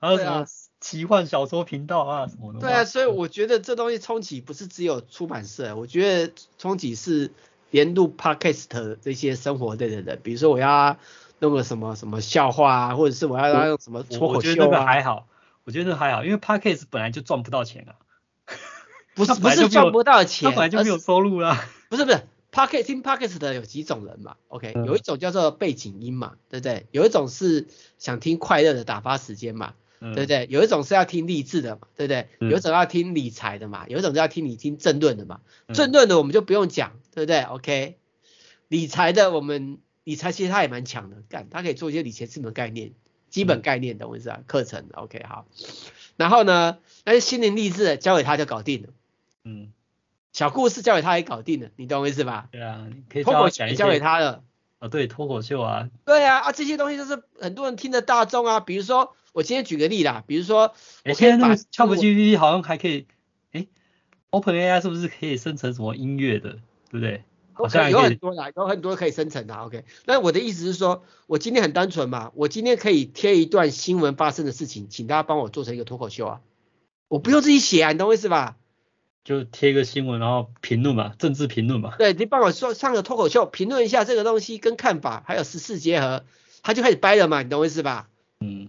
[0.00, 0.46] 还有什么
[0.82, 2.58] 奇幻小说频道啊什么的。
[2.60, 7.30] 对啊，所以我觉得这东西冲击不是只有出版社，我觉得冲击是。
[7.72, 10.98] 连入 podcast 这些生活类的人，比如说我要
[11.38, 14.36] 弄个什么什么笑话啊，或者是我要要用什么脱口秀啊。
[14.36, 15.26] 我觉得那个还好，
[15.64, 17.96] 我觉得那个还好，因为 podcast 本来就赚不到钱啊。
[19.14, 21.64] 不是不是赚不到钱，他本来就没有收入啦。
[21.88, 22.20] 不是不是
[22.52, 26.84] ，podcast 听 podcast 的有几种人嘛？OK，有一种叫做背景音嘛，对不对？
[26.90, 29.72] 有一种是想听快乐的打发时间嘛。
[30.14, 30.46] 对不对？
[30.50, 32.28] 有一种是要听励志的嘛，对不对？
[32.40, 35.40] 有一种要听理财的嘛，有一种是要听你听政论的嘛。
[35.72, 37.96] 政论的我们就不用讲，对不对？OK，
[38.68, 42.92] 理财的我们理财其实他也蛮强的，干他可以做一些理财基本概念、
[43.30, 44.40] 基本概念，懂我意思啊？
[44.46, 45.46] 课程，OK，好。
[46.16, 48.88] 然后呢，那些心灵励志的交给他就搞定了。
[49.44, 49.72] 嗯。
[50.32, 52.48] 小故事交给他也搞定了，你懂我意思吧？
[52.50, 54.42] 对啊，你可以脱口秀交给他了。
[54.78, 55.90] 啊，对，脱口秀啊。
[56.06, 59.14] 对啊，啊这些东西就是很多人听的大众啊，比如说。
[59.32, 63.06] 我今天举个例啦，比如说，我现在那个 ChatGPT 好像还可以，
[63.52, 63.66] 哎
[64.30, 66.50] ，OpenAI 是不是可以生成什么音乐的，
[66.90, 67.24] 对不对？
[67.54, 69.84] 好像有很多啦，有很多可以生成的，OK。
[70.06, 76.40] 那我的意思是说，我今天很单纯嘛，我今天可以贴一段新闻发生的事情，请大家帮我做成一个脱口秀啊，
[77.08, 78.56] 我不用自己写啊，你懂我意思吧？
[79.24, 81.94] 就贴个新闻，然后评论嘛，政治评论嘛。
[81.96, 86.24] 对，你帮我说上个脱口秀，评论一下这个东西跟看法，还有时事结合，
[86.62, 88.08] 他就开始掰了嘛，你懂我意思吧？
[88.40, 88.68] 嗯。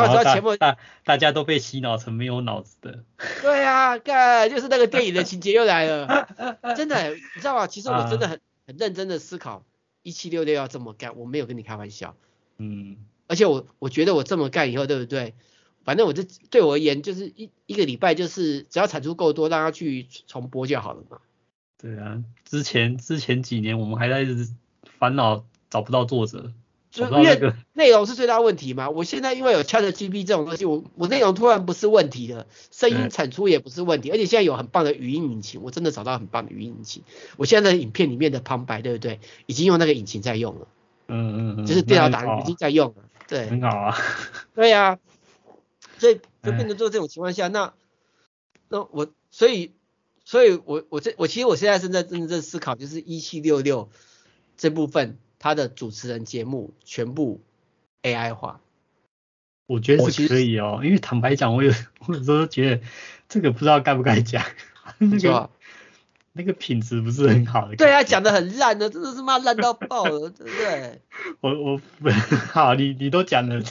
[0.00, 3.04] 然后知道前面大大家都被洗脑成没有脑子的。
[3.40, 6.28] 对啊，干就是那个电影的情节又来了，
[6.76, 7.66] 真的，你知道吗？
[7.66, 9.64] 其实我真的很很认真的思考，
[10.02, 12.16] 一七六六要这么干，我没有跟你开玩笑。
[12.58, 12.96] 嗯。
[13.26, 15.34] 而且我我觉得我这么干以后，对不对？
[15.82, 21.18] 反正我就对我而言就是一一个礼拜就是只要产出够多，让他去重播就好了嘛。
[21.78, 24.26] 对啊，之前之前几年我们还在
[24.98, 26.52] 烦恼找不到作者。
[26.94, 37.02] 就因为 内容是最大问题嘛，我现在因为有 ChatGPT 这种东西，我我内容突然不是问题了，声音产出也不是问题，而且现在有很棒的语音引擎，我真的找到很棒的语音引擎，
[37.36, 40.68] 我现在的影片里面的旁白对不对，已经用那个引擎在用了，
[41.08, 43.98] 嗯嗯嗯，就是电脑打已经在用了，对，很好啊，
[44.54, 45.00] 对呀，
[45.98, 47.74] 所以 就变成做这种情况下，那
[48.68, 49.72] 那我所以
[50.24, 53.88] 所以我我这我其实我现在正在正在思考，就是一七六六
[54.56, 57.42] 这部分它的主持人节目全部
[58.00, 58.62] AI 化。
[59.66, 61.70] 我觉得是可以哦，因为坦白讲，我有
[62.08, 62.82] 我有时候觉得
[63.28, 64.42] 这个不知道该不该讲，
[64.96, 65.50] 那个
[66.32, 67.76] 那个品质不是很好的。
[67.76, 71.02] 对啊，讲的很烂的，真的是妈烂到爆了，对不对？
[71.42, 71.80] 我我
[72.50, 73.62] 好，你你都讲了。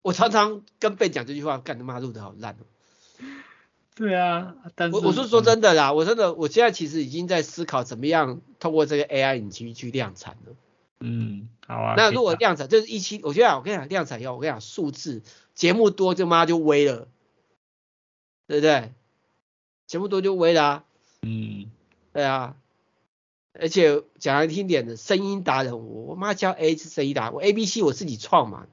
[0.00, 2.64] 我常常跟 Ben 讲这句话，干他妈录的好烂哦。
[3.94, 10.54] 对啊，但是我我是说真的啦，我真的我现在其实已经在思考怎么样通过这个 AI 引擎去量产了。
[11.00, 11.94] 嗯，好啊。
[11.96, 15.22] 那如果量产就是一期，我觉得我跟你讲量产以后，我跟你讲数字
[15.54, 17.08] 节目多就妈就威了，
[18.46, 18.92] 对不对？
[19.86, 20.84] 节目多就威了啊。
[21.22, 21.70] 嗯，
[22.12, 22.56] 对啊。
[23.52, 28.68] 而且讲来听点的声音达人，我我妈叫 A 是声音达人，我 A B C 我自己创嘛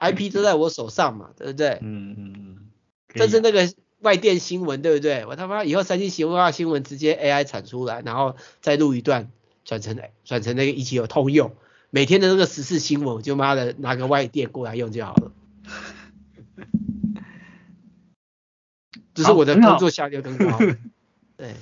[0.00, 1.78] ，IP 都在我手上嘛，对不对？
[1.82, 2.70] 嗯嗯嗯。
[3.14, 5.24] 这是那个外电新闻，对不对？
[5.26, 9.30] 我他妈以后三星新闻新闻直接 AI 产出来，然后再录一段。
[9.66, 11.54] 转成转成那个一起有通用，
[11.90, 15.32] 每天的那个时事新闻，我就妈的拿个外电过来用就好了。
[19.12, 20.58] 只是我的工作效率更高。
[21.36, 21.54] 对，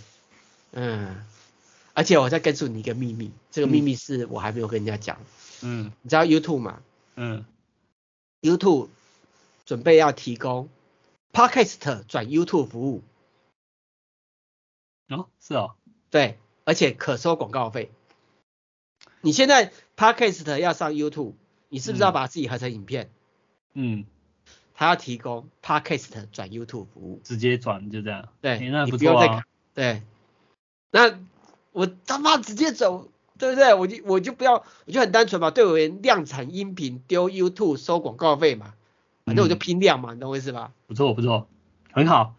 [0.72, 1.24] 嗯，
[1.94, 5.18] 而且我再告诉你一个秘密，这个秘密是我还没有跟人家讲。
[5.62, 6.82] 嗯，你知道 YouTube 吗？
[7.16, 7.44] 嗯
[8.42, 8.88] ，YouTube
[9.64, 10.68] 准备要提供
[11.32, 13.02] Podcast 转 YouTube 服务。
[15.08, 15.74] 哦，是哦。
[16.10, 16.38] 对。
[16.64, 17.90] 而且可收广告费。
[19.20, 21.34] 你现在 Podcast 要上 YouTube，
[21.68, 23.10] 你是不是要把自己合成影片？
[23.74, 24.04] 嗯。
[24.76, 27.20] 他要提供 Podcast 转 YouTube 服务。
[27.22, 28.28] 直接转就这样。
[28.40, 29.44] 对，欸、那不错。
[29.72, 30.02] 对。
[30.90, 31.16] 那
[31.70, 33.72] 我他妈直接走，对不对？
[33.74, 35.52] 我就我就不要，我就很单纯嘛。
[35.52, 38.74] 对我量产音频丢 YouTube 收广告费嘛，
[39.24, 40.72] 反正我就拼量嘛，嗯、你懂我意思吧？
[40.88, 41.48] 不错不错，
[41.92, 42.34] 很好。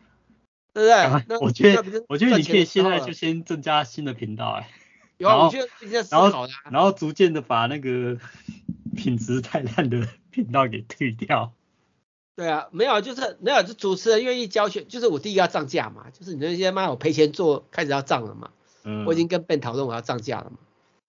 [0.76, 1.24] 对不对？
[1.30, 4.70] 那我觉得，我觉得你可以现在就先增加新的频道哎。
[5.18, 6.52] 有啊，我觉得现在是好的。
[6.70, 8.18] 然后逐渐的把那个
[8.94, 11.54] 品质太烂的 频道给退掉。
[12.36, 18.50] 对啊，没有，就是没有，就主持人愿意教学，就是我第一个要涨价嘛，就是你那些妈我赔钱做，开始要涨了嘛。
[18.84, 19.06] 嗯。
[19.06, 20.58] 我已经跟 Ben 讨论我要涨价了嘛。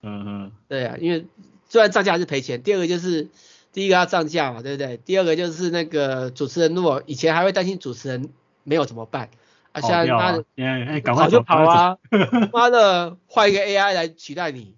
[0.03, 0.53] 嗯嗯。
[0.69, 1.27] 对啊，因为
[1.69, 2.63] 虽然涨价还是赔钱。
[2.63, 3.27] 第二个就是
[3.73, 4.99] 第一个要涨价嘛，对不对？
[4.99, 8.29] 第二个就是那个主持人，如果以前还会担心主持人
[8.63, 9.29] 没有怎么办？
[9.77, 11.99] 啊，现在妈的，哎，跑就跑啊！
[12.53, 14.75] 妈的，换一个 AI 来取代你。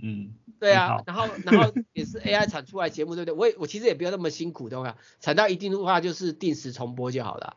[0.00, 3.34] 嗯，对啊，然后然后也是 AI 产出来节目，对不对？
[3.34, 4.96] 我也我其实也不要那么辛苦，对吧？
[5.20, 7.56] 产到一定的话就是定时重播就好了。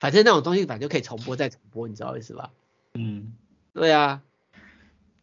[0.00, 2.50] 反正那种东西反正就可以重播再重播，你知道意思吧？
[2.94, 3.34] 嗯，
[3.74, 4.22] 对啊。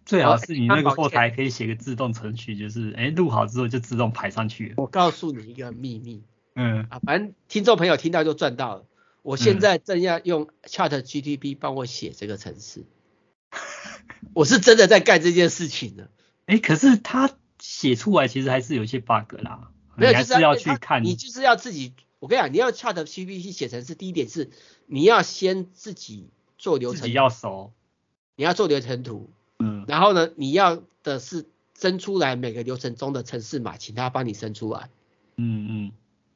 [0.05, 4.75] 最好是你那个后台可以写个自动程序，就是哎录好之后就自动排上去。
[4.77, 6.23] 我告诉你一个秘密。
[6.53, 6.85] 嗯。
[6.91, 8.85] 啊，反正听众朋友听到就赚到了。
[9.25, 12.85] 我现在正要用 ChatGPT 帮我写这个程式，
[14.35, 16.09] 我是真的在干这件事情呢。
[16.45, 21.03] 哎，可是他写出来其实还是有一些 bug 啦，没有，就是要去看。
[21.03, 24.51] 你就是要自己，我跟你讲，你要 ChatGPT 写程式，第一点是
[24.85, 27.73] 你要先自己做流程，自己要熟，
[28.35, 34.91] 你要做流程图，嗯，然后呢，你要的是生出来每个流程中的程式码，请他帮你生出来，
[35.35, 35.91] 嗯嗯，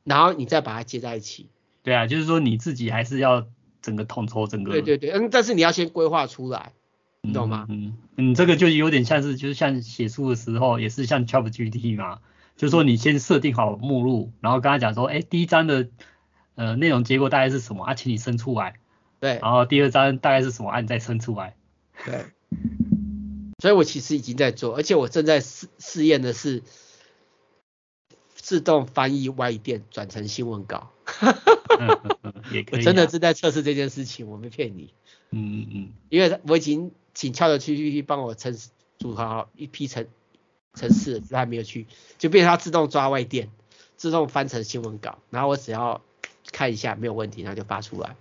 [0.05, 1.49] 然后你再把它接在一起。
[1.83, 3.47] 对啊，就是说你自己还是要
[3.81, 4.71] 整个统筹整个。
[4.71, 6.73] 对对对，嗯，但是你要先规划出来，
[7.21, 7.65] 你懂吗？
[7.69, 12.19] 嗯嗯，这个就有点像是，就是像写书的时候，也是像 ChatGPT 嘛，
[12.55, 15.87] 就是说你先设定好目录，然后跟他讲说，哎，第一章的
[16.55, 18.75] 呃内容结构大概是什么啊，请你生出来。
[19.19, 19.39] 对。
[19.41, 21.55] 然后第二章大概是什么啊，你再生出来。
[22.05, 22.25] 对。
[23.61, 26.63] 所以我其实已经在做，而且我正在试试验的是
[28.49, 30.89] 自动翻译外电转成新闻稿。
[32.51, 34.91] 也可以、啊，我真的是在测试这件事情，我没骗你。
[35.29, 38.57] 嗯嗯嗯，因为我已经请 ChatGPT 帮我程
[38.97, 40.07] 组好一批程
[40.73, 41.85] 程式，他还没有去，
[42.17, 43.51] 就变成他自动抓外电，
[43.97, 46.01] 自动翻成新闻稿，然后我只要
[46.51, 48.15] 看一下没有问题，然后就发出来。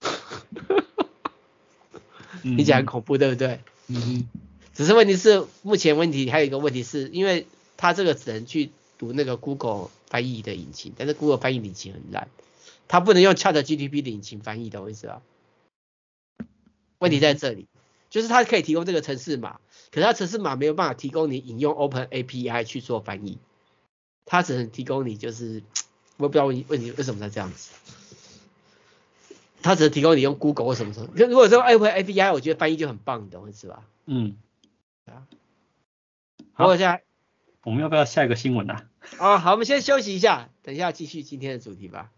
[2.40, 3.60] 你讲很恐怖，对不对？
[3.88, 4.28] 嗯嗯。
[4.72, 7.46] 只是问题是，目前问题还有一个问题是，因为
[7.76, 9.90] 他这个只能去读那个 Google。
[10.08, 12.28] 翻译的引擎，但是 Google 翻译引擎很烂，
[12.86, 15.20] 它不能用 ChatGPT 的引擎翻译，懂我意思吧？
[16.98, 17.66] 问题在这里，
[18.08, 19.58] 就是它可以提供这个程式码，
[19.90, 23.38] 可是它程式码没有办法提供你引用 Open API 去做翻译，
[24.24, 25.64] 它只能提供你就是，
[26.18, 27.72] 我也不知道问问题为什么他这样子，
[29.60, 33.82] 它只能提供你用 Google 或什么什么，如果说 Open API，我觉得翻译就很棒，你懂我意思吧？
[34.06, 34.36] 嗯，
[35.06, 35.26] 啊，
[36.52, 37.02] 好，我现在。
[37.66, 38.76] 我们要不要下一个新闻呢？
[39.18, 39.38] 啊？
[39.38, 42.12] 好，我们先休息一下，等一下继续今天的主题吧。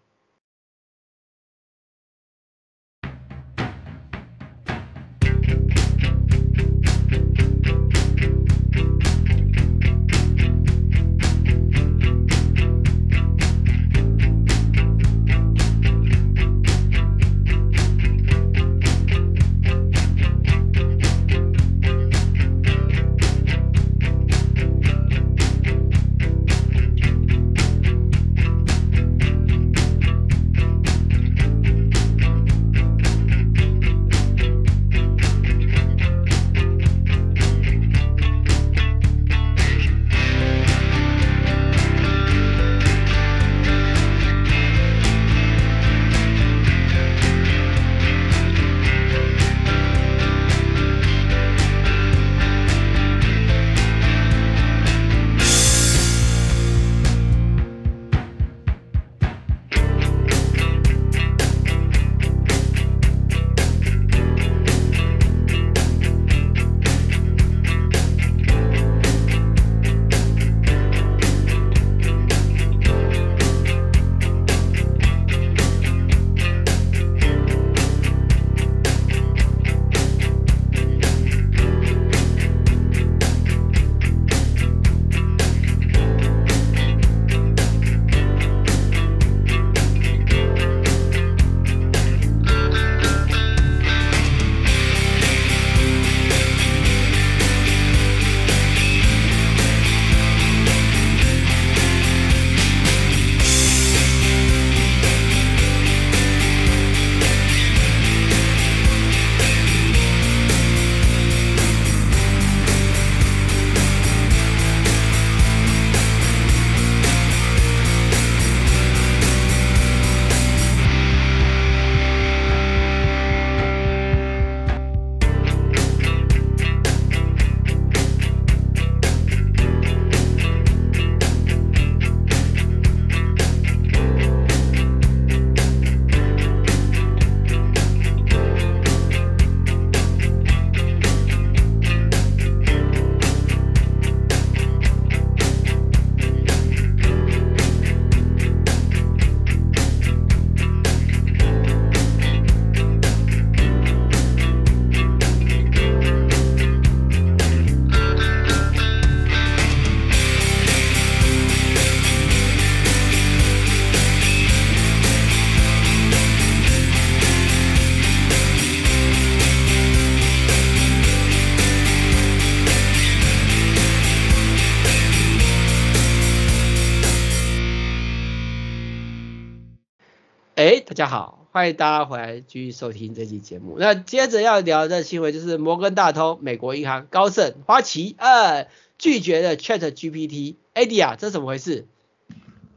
[180.69, 183.79] 哎，大家好，欢迎大家回来继续收听这期节目。
[183.79, 190.57] 那接着要聊的新闻就是摩根大通、美国银行、高盛、花旗，呃，拒绝了 Chat GPT。
[190.75, 191.87] Eddie 啊，这怎么回事？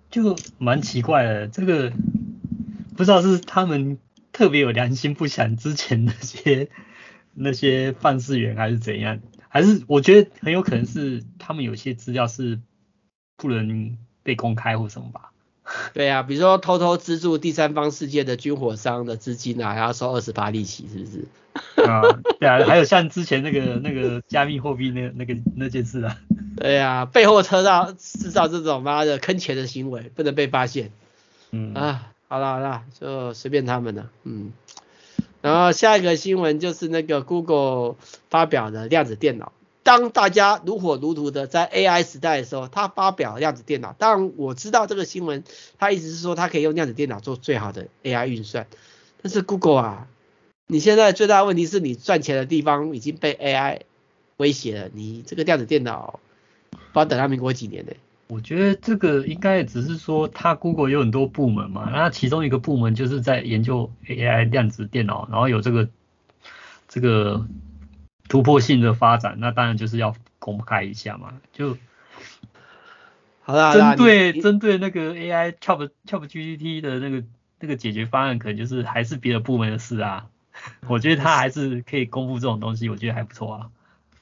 [0.10, 1.92] 就蛮奇怪的，这个
[2.96, 3.98] 不知道是他们
[4.32, 6.70] 特别有良心，不想之前那些
[7.34, 9.20] 那些办事员还是怎样，
[9.50, 12.62] 还是我觉得很有可能是他们有些资料是
[13.36, 15.31] 不能被公开或什么吧。
[15.94, 21.26] 对啊，比如说偷偷资助第三方世界的军火商的资金啊，还要收二十趴利息，是不是？
[21.84, 22.02] 啊，
[22.40, 26.18] 对啊，还有像之前那个那个加密货币那那个那件事啊。
[26.58, 30.92] 对啊，背后车道制造这种妈的坑钱的行为，不能被发现。
[31.52, 34.10] 嗯啊，好了好了，就随便他们了。
[34.24, 34.52] 嗯，
[35.42, 37.96] 然后下一个新闻就是那个 Google
[38.30, 39.52] 发表的量子电脑。
[39.84, 43.96] 当大家如火如荼的在 AI 时代的时候，他发表量子电脑。
[43.98, 45.44] 当然我知道这个新闻，
[45.80, 48.68] 他意思是说他可以用量子电脑做最好的 AI 运算。
[49.24, 50.08] 但是 Google 啊，
[50.68, 53.80] 你现在最大的问题是你赚钱的地方已经被 AI
[54.38, 54.90] 威胁了。
[54.94, 56.20] 你这个量子电脑，
[56.94, 57.92] 不知等到民国几年呢？
[58.28, 65.90] 我觉得这个应该只是说，他 Google 有很多部门嘛，那其中一个部门就是在研究 AI 量子电脑，然后有这个
[66.88, 67.48] 这个。
[68.32, 71.34] 突破性的发展，那当然就是要公开一下嘛。
[71.52, 71.78] 就
[73.42, 77.26] 好啦，针对针对那个 AI Chat ChatGPT 的那个
[77.60, 80.28] 那个解决方案，可能就是还是别的部门的事啊。
[80.88, 83.70] 我觉得他还是可以公布这种东西，我觉得还不错啊。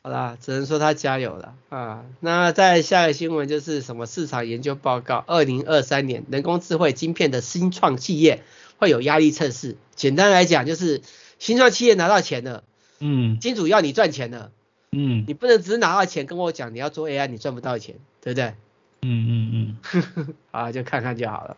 [0.02, 2.04] 好啦，只能说他加油了啊。
[2.20, 8.44] 那在下一个新闻就是什么市场研究报告，二零二三年人工智慧晶片的新创企业
[8.78, 9.78] 会有压力测试。
[9.94, 11.04] 简单来讲，就是
[11.38, 12.64] 新创企业拿到钱了。
[13.00, 14.52] 嗯，金主要你赚钱的，
[14.92, 18.56] 嗯，你不能只拿到钱跟我讲你要做 AI，你赚不到钱，对不对？
[19.02, 21.58] 嗯嗯嗯， 啊，就看看就好了。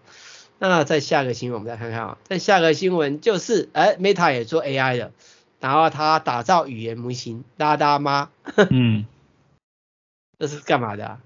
[0.59, 2.17] 那再下个新闻，我们再看看啊。
[2.25, 5.11] 再下个新闻就是，哎，Meta 也做 AI 的，
[5.59, 8.29] 然后他打造语言模型，拉拉妈，
[8.69, 9.05] 嗯，
[10.37, 11.19] 这是干嘛的啊？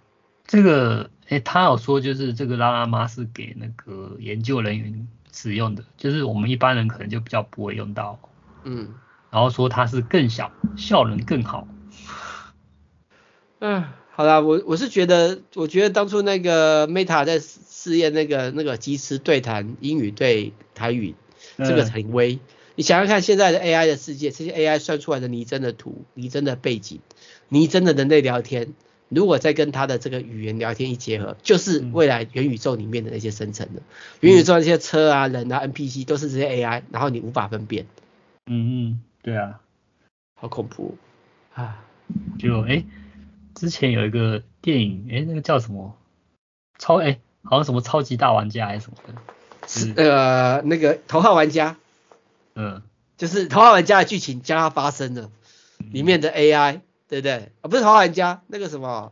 [0.47, 8.17] 这个，哎，他有说就是这个拉拉妈是给那个研究人员使用的，就是我们一般人可能就比较不会用到，
[8.63, 8.93] 嗯。
[9.31, 11.67] 然后说它是更小，效能更好。
[13.59, 21.15] 嗯，好啦，我我是觉得，我觉得当初那个 Meta 在试验那个那个即时对谈英语对台语，
[21.57, 22.35] 这个很威。
[22.35, 22.39] 嗯、
[22.75, 26.99] 你想想看，现在的 AI 的世界，这些 AI 算出来的拟真的图、拟真的背景、
[27.49, 28.73] 拟真的人类聊天，
[29.09, 33.83] 如果再跟它的这个语言聊天一结合，就是未来元宇宙里面的那些生成的、嗯、
[34.21, 37.87] 元宇宙那些车啊、人啊、NPC 都是这些 AI，然后你无法分辨。
[38.47, 39.01] 嗯嗯。
[39.25, 39.59] 对啊，
[40.39, 40.99] 好恐怖
[41.55, 41.83] 啊！
[42.37, 42.85] 就哎，
[43.55, 45.97] 之前有一个电影，哎，那个叫什么？
[46.77, 49.15] 超哎，好像什么超级大玩家还是什么的？
[49.67, 51.75] 是呃，那个头号玩家。
[52.53, 52.83] 嗯，
[53.17, 55.31] 就是头号玩家的剧情将要发生了，
[55.79, 57.51] 里面的 AI，对不对？
[57.61, 59.11] 啊，不是头号玩家，那个什么？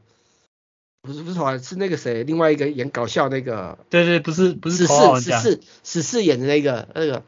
[1.01, 2.23] 不是不是头号，是那个谁？
[2.23, 3.79] 另外一个演搞笑那个？
[3.89, 5.39] 对对，不是不是头号玩家。
[5.39, 7.23] 十四十四十四演的那个那个，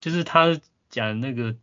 [0.00, 1.54] 就是他讲那个。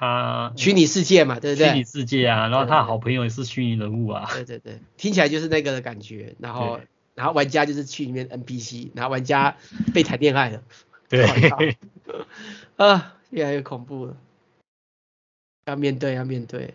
[0.00, 1.68] 他虚拟世界嘛，对不对？
[1.68, 4.30] 虚拟世界啊，然后他的好朋友也是虚拟人物啊。
[4.32, 6.34] 对对对，听起来就是那个的感觉。
[6.38, 6.80] 然后，
[7.14, 9.58] 然后玩家就是去里面 NPC，然后玩家
[9.92, 10.62] 被谈恋爱了。
[11.10, 11.26] 对。
[12.76, 14.16] 啊，越来越恐怖了。
[15.66, 16.72] 要面对，要面对。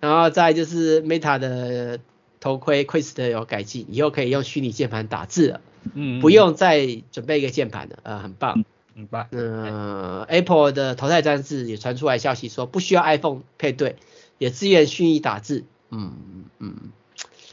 [0.00, 1.98] 然后再就是 Meta 的
[2.40, 5.60] 头盔 Quest 有改进，以后可以用虚拟键盘打字了。
[5.94, 6.20] 嗯，嗯。
[6.20, 8.66] 不用再准备一个键盘了，呃，很棒。
[8.94, 13.96] 嗯嗯，吧，嗯，Apple 的头戴装置也传出来消息说不需要 iPhone 配对，
[14.38, 15.64] 也支援虚拟打字。
[15.90, 16.92] 嗯嗯，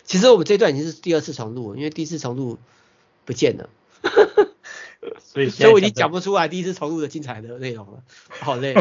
[0.04, 2.58] 其实我们这段已经是第二次重录，因为第一次重录
[3.26, 3.70] 不见了，
[5.20, 8.04] 所以所以我已经讲不出来第一次重录的精彩的内容了，
[8.40, 8.74] 好累，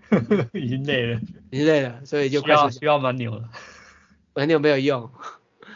[0.52, 3.48] 已经累了，已经累了，所以就需要需要蛮牛了，
[4.34, 5.10] 蛮牛没有用。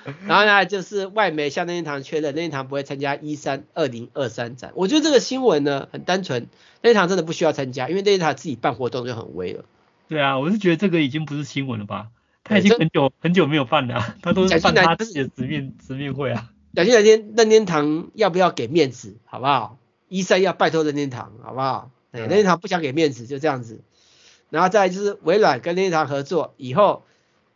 [0.27, 4.73] 然后呢，就是外媒向任天堂确认，任天堂不会参加一三二零二三展。
[4.75, 6.49] 我觉得这个新闻呢很单纯，
[6.81, 9.65] 任天堂真的不需要参加，因为任天堂自己办活动就很威了。
[10.09, 12.09] 对啊，我是觉得这个已经不是新闻了吧？
[12.45, 16.51] 他已经很久很久没有办了，他都是办他自己的直面直面会啊。
[16.73, 19.79] 两千两天，任天堂要不要给面子，好不好
[20.09, 21.91] 一三要拜托任天堂，好不好？
[22.11, 23.81] 对，任天堂不想给面子，就这样子。
[24.51, 27.05] 然后再来就是微软跟任天堂合作，以后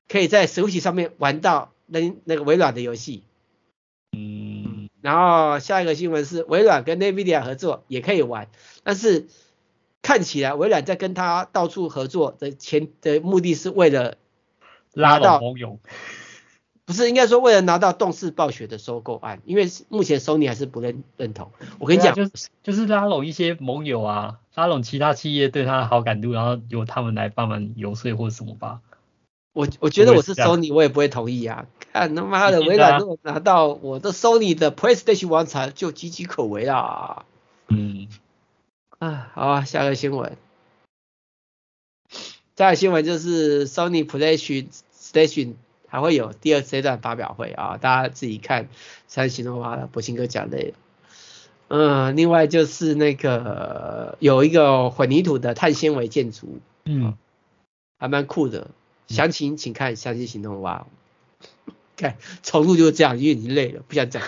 [0.09, 1.73] 可以在 Switch 上面玩到。
[1.87, 3.23] 那那个微软的游戏，
[4.13, 8.49] 嗯，然后下一个新闻是微软跟 NVIDIA 合作也可以玩，
[8.83, 9.27] 但是
[10.03, 14.17] 看起来微软在跟他到处合作的前的目的是为了
[14.93, 15.79] 拉到盟友，
[16.85, 21.51] 不是应该说为了拿到动视暴雪的收购案，因为目前 Sony 还是不认认同。
[21.79, 28.81] 我跟你讲，啊、就是就是拉拢一些盟友啊，拉拢其他企业对他的好感度，然后由他们来帮忙游说或者什么吧。
[29.57, 31.65] 我我觉得我是 Sony，我也不会同意啊！
[31.91, 37.25] 看他妈的，微软如果拿到我的 Sony 的 PlayStation 王朝，就岌岌可危啦。
[37.69, 38.07] 嗯，
[38.99, 40.37] 啊，好啊，下个新闻。
[42.55, 45.55] 下个新闻就是 Sony PlayStation
[45.89, 48.69] 还会有第二阶段发表会啊，大家自己看
[49.09, 50.75] 三星的话，博兴哥讲的。
[51.69, 57.17] 嗯，另外就是那个有一个混凝土的碳纤维建筑，嗯，
[57.99, 58.69] 还蛮酷的。
[59.09, 60.87] 详情请看《相机行动》哇！
[61.97, 64.23] 看重录就是这样，因为已经累了，不想讲。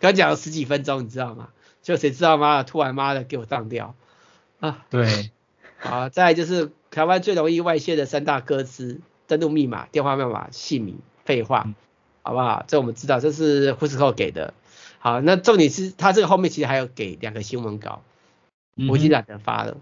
[0.00, 1.50] 刚讲了十几分钟，你知道吗？
[1.82, 3.94] 就谁知道妈的，突然妈的给我当掉
[4.60, 4.84] 啊！
[4.90, 5.30] 对，
[5.78, 10.98] 好，再来就是台湾最容易外泄的三大歌词：登录密码、电话号码、姓名。
[11.24, 11.74] 废话，嗯、
[12.22, 12.64] 好不好？
[12.66, 14.54] 这我们知道，这是 Fusco 给的。
[14.98, 18.02] 好，那重点是他这个后面其实还有给两个新闻稿，
[18.88, 19.72] 我已经懒得发了。
[19.72, 19.80] 嗯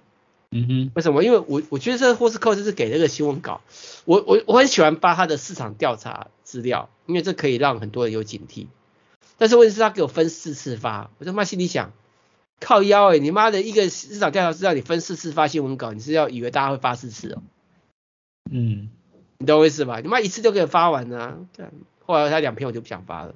[0.66, 1.24] 哼，为什么？
[1.24, 3.60] 因为我我觉得这个 Fusco 就是给那个新闻稿，
[4.04, 8.68] 我我我很喜欢发他的市场调查资料，因为这可以让很多人有警惕。
[9.38, 11.92] 但是问题是，他给我分四次发，我他妈心里想，
[12.60, 17.42] 靠腰诶、欸、你妈的一个市场调查资料，你分四次发新闻稿，你是要以为大家会发四次哦？
[18.50, 18.88] 嗯，
[19.38, 20.00] 你懂我意思吧？
[20.00, 21.38] 你妈一次就可以发完啊。
[22.06, 23.34] 后来他两篇我就不想发了。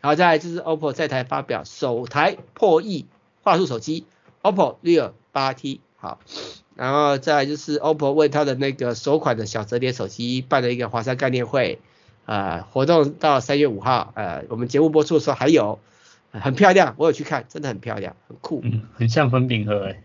[0.00, 3.06] 好，再来就是 OPPO 在台发表首台破亿
[3.42, 4.06] 画素手机
[4.42, 5.80] OPPO Real 8T。
[6.00, 6.20] 好，
[6.76, 11.80] 然后再来就是 OPPO 为它的那个首款的小折叠手机办了一个华山概念会，
[12.24, 15.80] 呃，活动到三月五号，呃，我们节目播出的时候还有，
[16.30, 20.00] 很漂亮，我有去看，真的很漂亮，很酷，嗯，很像粉饼盒诶，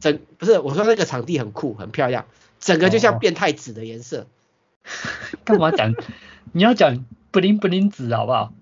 [0.00, 2.26] 整不是我说那个场地很酷，很漂亮，
[2.58, 4.26] 整个就像变态紫的颜色，
[5.44, 5.94] 干、哦、嘛讲？
[6.50, 8.52] 你要讲不灵不灵紫好不好？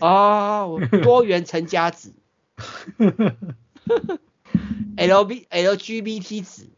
[0.00, 2.10] 哦，多元成家纸。
[4.96, 6.68] L B L G B T 纸，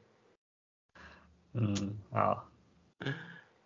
[1.53, 2.49] 嗯，好，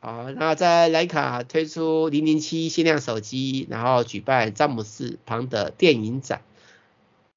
[0.00, 6.42] 好，那在莱卡推出零零七限量手机，然后举办詹姆斯庞的电影展。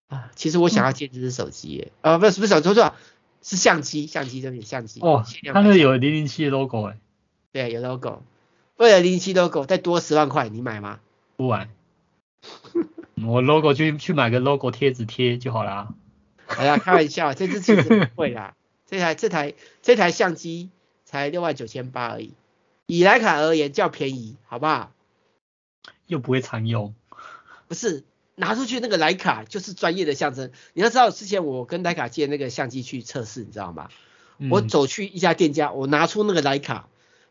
[0.08, 2.94] 啊，其实我想要借这只手机耶，啊、嗯呃，不是不是手机，错
[3.42, 6.98] 是相机，相机这边相机哦，它那个有零零七的 logo 哎，
[7.52, 8.22] 对，有 logo，
[8.78, 11.00] 为了零零七 logo 再多十万块，你买吗？
[11.38, 11.70] 不买，
[13.26, 15.96] 我 logo 去去买个 logo 贴纸贴就好了。
[16.48, 20.70] 哎呀，开玩笑，这支其实不贵啦，这台这台这台相机
[21.04, 22.34] 才六万九千八而已，
[22.86, 24.92] 以徕卡而言较便宜，好不好？
[26.08, 26.94] 又不会常用，
[27.68, 28.04] 不是
[28.36, 30.52] 拿出去那个徕卡就是专业的象征。
[30.74, 33.90] 你要知道，之前我跟徕卡借那个相机去测试，你知道吗？
[34.38, 36.88] 嗯、我走去一家店家，我拿出那个徕卡，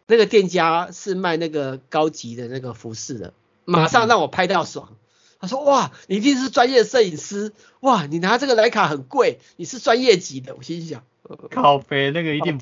[0.06, 3.32] 那个店家是卖那个高级的那个服饰的，
[3.64, 4.88] 马上让我拍到爽。
[4.90, 4.96] 嗯
[5.45, 10.55] 他说：哇，你一定是专业摄影师，哇，你拿这个莱卡很贵，你是专业级的。
[10.55, 11.05] 我心想，
[11.51, 12.61] 靠北，那个一定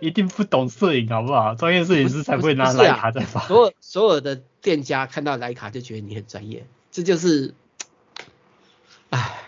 [0.00, 1.54] 一定不懂摄影，好不好？
[1.54, 3.40] 专业摄影师才不会拿莱卡在发。
[3.46, 7.54] 所有所有的店家看到莱卡就觉得你很专业，这就是，
[9.10, 9.40] 哎，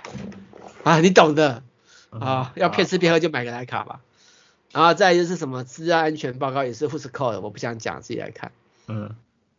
[0.84, 1.62] 啊，你懂的
[2.10, 4.00] 啊，要骗吃骗喝就买个莱卡吧。
[4.72, 8.52] 然后再来就是什么资安安全报告也是 Fusco 的，我不想讲，自己来看。
[8.86, 9.14] 嗯。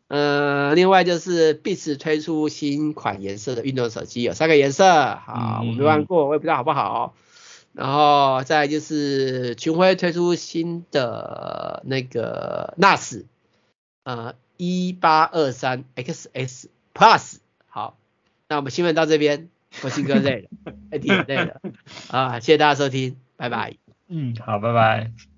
[0.07, 4.85] 呃，另外就是 Beats 推出新款颜色的运动手机，有三个颜色，
[5.15, 7.15] 好，我没玩过，我也不知道好不好。
[7.73, 13.25] 然后再来就是群晖推出新的那个 NAS，
[14.03, 17.37] 呃，一八二三 XS Plus，
[17.67, 17.97] 好，
[18.47, 19.49] 那我们新闻到这边，
[19.83, 21.59] 我新哥累了， 有点累了，
[22.07, 23.75] 啊，谢谢大家收听，拜拜。
[24.07, 25.34] 嗯，好，拜拜。